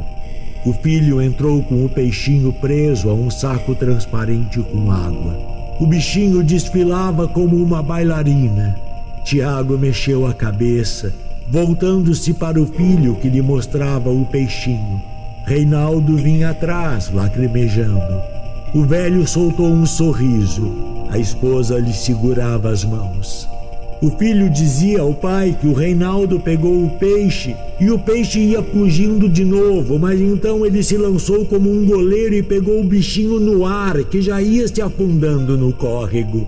O 0.64 0.72
filho 0.72 1.20
entrou 1.20 1.62
com 1.62 1.84
o 1.84 1.88
peixinho 1.88 2.50
preso 2.50 3.10
a 3.10 3.14
um 3.14 3.30
saco 3.30 3.74
transparente 3.74 4.60
com 4.60 4.90
água. 4.90 5.38
O 5.78 5.86
bichinho 5.86 6.42
desfilava 6.42 7.28
como 7.28 7.62
uma 7.62 7.82
bailarina. 7.82 8.74
Tiago 9.22 9.76
mexeu 9.76 10.26
a 10.26 10.32
cabeça, 10.32 11.12
voltando-se 11.50 12.32
para 12.32 12.58
o 12.58 12.64
filho 12.64 13.16
que 13.16 13.28
lhe 13.28 13.42
mostrava 13.42 14.08
o 14.08 14.24
peixinho. 14.24 15.13
Reinaldo 15.46 16.16
vinha 16.16 16.50
atrás, 16.50 17.10
lacrimejando. 17.12 18.22
O 18.74 18.82
velho 18.82 19.28
soltou 19.28 19.66
um 19.66 19.84
sorriso. 19.84 20.72
A 21.10 21.18
esposa 21.18 21.78
lhe 21.78 21.92
segurava 21.92 22.70
as 22.70 22.82
mãos. 22.82 23.46
O 24.00 24.10
filho 24.10 24.48
dizia 24.48 25.02
ao 25.02 25.12
pai 25.12 25.56
que 25.60 25.66
o 25.66 25.74
Reinaldo 25.74 26.40
pegou 26.40 26.86
o 26.86 26.90
peixe 26.98 27.54
e 27.78 27.90
o 27.90 27.98
peixe 27.98 28.40
ia 28.40 28.62
fugindo 28.62 29.28
de 29.28 29.44
novo, 29.44 29.98
mas 29.98 30.18
então 30.18 30.64
ele 30.64 30.82
se 30.82 30.96
lançou 30.96 31.44
como 31.44 31.70
um 31.70 31.84
goleiro 31.84 32.34
e 32.34 32.42
pegou 32.42 32.80
o 32.80 32.84
bichinho 32.84 33.38
no 33.38 33.66
ar, 33.66 34.02
que 34.04 34.22
já 34.22 34.40
ia 34.40 34.66
se 34.66 34.80
afundando 34.80 35.58
no 35.58 35.74
córrego. 35.74 36.46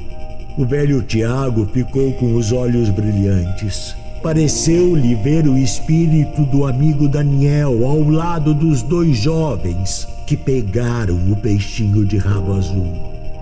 O 0.57 0.64
velho 0.64 1.03
Tiago 1.03 1.68
ficou 1.70 2.14
com 2.14 2.34
os 2.34 2.51
olhos 2.51 2.88
brilhantes. 2.88 3.94
Pareceu-lhe 4.26 5.14
ver 5.14 5.46
o 5.46 5.56
espírito 5.56 6.42
do 6.46 6.66
amigo 6.66 7.08
Daniel 7.08 7.86
ao 7.86 8.10
lado 8.10 8.52
dos 8.52 8.82
dois 8.82 9.16
jovens 9.16 10.08
que 10.26 10.36
pegaram 10.36 11.14
o 11.30 11.36
peixinho 11.36 12.04
de 12.04 12.18
rabo 12.18 12.54
azul. 12.54 12.92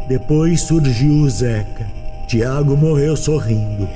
Depois 0.07 0.61
surgiu 0.61 1.26
Zeca. 1.30 1.87
Tiago 2.26 2.76
morreu 2.76 3.16
sorrindo. 3.16 3.89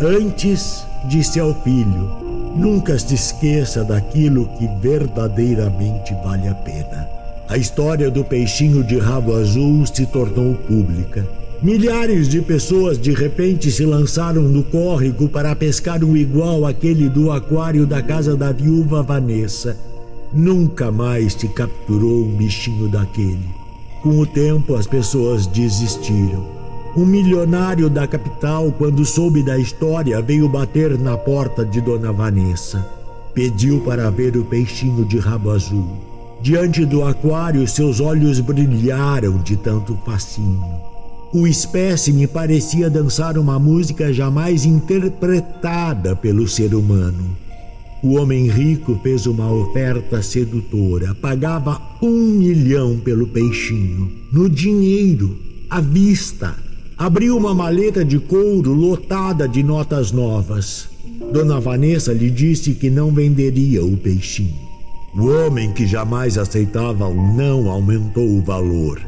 Antes, 0.00 0.84
disse 1.04 1.38
ao 1.38 1.54
filho: 1.62 2.18
Nunca 2.56 2.98
se 2.98 3.14
esqueça 3.14 3.84
daquilo 3.84 4.48
que 4.58 4.66
verdadeiramente 4.80 6.12
vale 6.24 6.48
a 6.48 6.54
pena. 6.56 7.08
A 7.48 7.56
história 7.56 8.10
do 8.10 8.24
peixinho 8.24 8.82
de 8.82 8.98
rabo 8.98 9.36
azul 9.36 9.86
se 9.86 10.04
tornou 10.04 10.54
pública. 10.54 11.24
Milhares 11.64 12.28
de 12.28 12.42
pessoas 12.42 13.00
de 13.00 13.14
repente 13.14 13.72
se 13.72 13.86
lançaram 13.86 14.42
no 14.42 14.62
córrego 14.64 15.30
para 15.30 15.56
pescar 15.56 16.04
um 16.04 16.14
igual 16.14 16.66
àquele 16.66 17.08
do 17.08 17.32
aquário 17.32 17.86
da 17.86 18.02
casa 18.02 18.36
da 18.36 18.52
viúva 18.52 19.02
Vanessa. 19.02 19.74
Nunca 20.30 20.92
mais 20.92 21.32
se 21.32 21.48
capturou 21.48 22.26
um 22.26 22.36
bichinho 22.36 22.86
daquele. 22.86 23.48
Com 24.02 24.18
o 24.18 24.26
tempo, 24.26 24.74
as 24.74 24.86
pessoas 24.86 25.46
desistiram. 25.46 26.46
Um 26.94 27.06
milionário 27.06 27.88
da 27.88 28.06
capital, 28.06 28.70
quando 28.70 29.02
soube 29.02 29.42
da 29.42 29.56
história, 29.56 30.20
veio 30.20 30.46
bater 30.50 30.98
na 30.98 31.16
porta 31.16 31.64
de 31.64 31.80
Dona 31.80 32.12
Vanessa. 32.12 32.86
Pediu 33.32 33.80
para 33.80 34.10
ver 34.10 34.36
o 34.36 34.44
peixinho 34.44 35.06
de 35.06 35.18
rabo 35.18 35.48
azul. 35.48 35.96
Diante 36.42 36.84
do 36.84 37.02
aquário, 37.02 37.66
seus 37.66 38.00
olhos 38.00 38.38
brilharam 38.38 39.38
de 39.38 39.56
tanto 39.56 39.96
fascínio. 40.04 40.93
O 41.34 41.48
espécime 41.48 42.28
parecia 42.28 42.88
dançar 42.88 43.36
uma 43.36 43.58
música 43.58 44.12
jamais 44.12 44.64
interpretada 44.64 46.14
pelo 46.14 46.46
ser 46.46 46.72
humano. 46.76 47.36
O 48.04 48.14
homem 48.14 48.46
rico 48.48 49.00
fez 49.02 49.26
uma 49.26 49.52
oferta 49.52 50.22
sedutora. 50.22 51.12
Pagava 51.12 51.82
um 52.00 52.38
milhão 52.38 53.00
pelo 53.00 53.26
peixinho, 53.26 54.12
no 54.30 54.48
dinheiro, 54.48 55.36
à 55.68 55.80
vista. 55.80 56.54
Abriu 56.96 57.36
uma 57.36 57.52
maleta 57.52 58.04
de 58.04 58.20
couro 58.20 58.72
lotada 58.72 59.48
de 59.48 59.60
notas 59.60 60.12
novas. 60.12 60.88
Dona 61.32 61.58
Vanessa 61.58 62.12
lhe 62.12 62.30
disse 62.30 62.74
que 62.74 62.88
não 62.88 63.10
venderia 63.10 63.84
o 63.84 63.96
peixinho. 63.96 64.63
O 65.16 65.26
homem 65.28 65.72
que 65.72 65.86
jamais 65.86 66.36
aceitava 66.36 67.06
o 67.06 67.14
não 67.14 67.70
aumentou 67.70 68.26
o 68.28 68.42
valor 68.42 69.00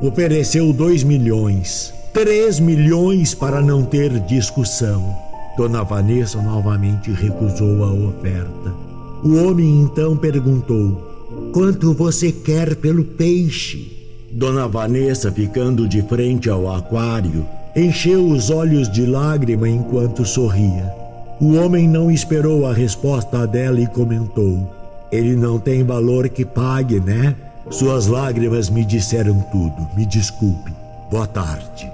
ofereceu 0.00 0.72
dois 0.72 1.02
milhões, 1.02 1.92
três 2.12 2.60
milhões 2.60 3.34
para 3.34 3.60
não 3.60 3.84
ter 3.84 4.20
discussão. 4.20 5.16
Dona 5.56 5.82
Vanessa 5.82 6.40
novamente 6.40 7.10
recusou 7.10 7.82
a 7.82 7.92
oferta. 7.92 8.74
O 9.24 9.34
homem 9.42 9.80
então 9.82 10.16
perguntou: 10.16 11.50
Quanto 11.52 11.92
você 11.92 12.30
quer 12.30 12.76
pelo 12.76 13.04
peixe? 13.04 13.96
Dona 14.30 14.68
Vanessa, 14.68 15.32
ficando 15.32 15.88
de 15.88 16.02
frente 16.02 16.48
ao 16.48 16.72
aquário, 16.72 17.44
encheu 17.74 18.26
os 18.28 18.50
olhos 18.50 18.90
de 18.90 19.04
lágrima 19.04 19.68
enquanto 19.68 20.24
sorria. 20.24 20.92
O 21.40 21.54
homem 21.54 21.88
não 21.88 22.10
esperou 22.10 22.66
a 22.66 22.72
resposta 22.72 23.46
dela 23.46 23.80
e 23.80 23.86
comentou: 23.86 24.77
Ele 25.10 25.34
não 25.34 25.58
tem 25.58 25.82
valor 25.82 26.28
que 26.28 26.44
pague, 26.44 27.00
né? 27.00 27.34
Suas 27.70 28.06
lágrimas 28.06 28.68
me 28.68 28.84
disseram 28.84 29.40
tudo. 29.52 29.88
Me 29.96 30.04
desculpe. 30.04 30.72
Boa 31.10 31.26
tarde. 31.26 31.90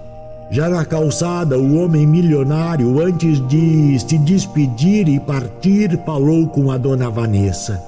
Já 0.51 0.69
na 0.69 0.85
calçada, 0.85 1.59
o 1.59 1.77
homem 1.77 2.07
milionário, 2.07 3.01
antes 3.01 3.47
de 3.49 3.99
se 3.99 4.19
despedir 4.19 5.09
e 5.09 5.19
partir, 5.19 5.99
falou 6.05 6.47
com 6.49 6.71
a 6.71 6.77
dona 6.77 7.09
Vanessa. 7.09 7.83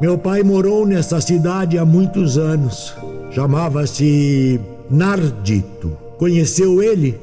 Meu 0.00 0.18
pai 0.18 0.42
morou 0.42 0.86
nessa 0.86 1.20
cidade 1.20 1.78
há 1.78 1.84
muitos 1.84 2.36
anos. 2.36 2.94
Chamava-se 3.30 4.60
Nardito. 4.90 5.96
Conheceu 6.18 6.82
ele? 6.82 7.18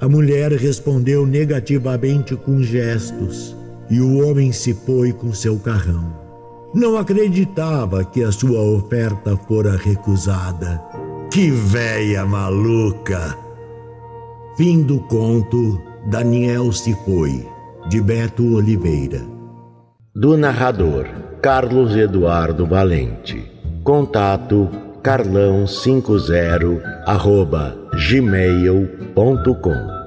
A 0.00 0.08
mulher 0.08 0.52
respondeu 0.52 1.26
negativamente 1.26 2.36
com 2.36 2.62
gestos, 2.62 3.56
e 3.90 4.00
o 4.00 4.26
homem 4.26 4.52
se 4.52 4.74
foi 4.74 5.12
com 5.12 5.32
seu 5.32 5.58
carrão. 5.58 6.27
Não 6.78 6.96
acreditava 6.96 8.04
que 8.04 8.22
a 8.22 8.30
sua 8.30 8.60
oferta 8.60 9.36
fora 9.36 9.76
recusada. 9.76 10.80
Que 11.28 11.50
véia 11.50 12.24
maluca! 12.24 13.36
Fim 14.56 14.84
do 14.84 15.00
conto 15.00 15.82
Daniel 16.06 16.70
se 16.72 16.94
foi, 17.04 17.44
de 17.88 18.00
Beto 18.00 18.54
Oliveira. 18.54 19.26
Do 20.14 20.36
narrador 20.36 21.08
Carlos 21.42 21.96
Eduardo 21.96 22.64
Valente. 22.64 23.50
Contato 23.82 24.68
carlão50 25.02 26.80
arroba 27.06 27.76
gmail.com 28.08 29.97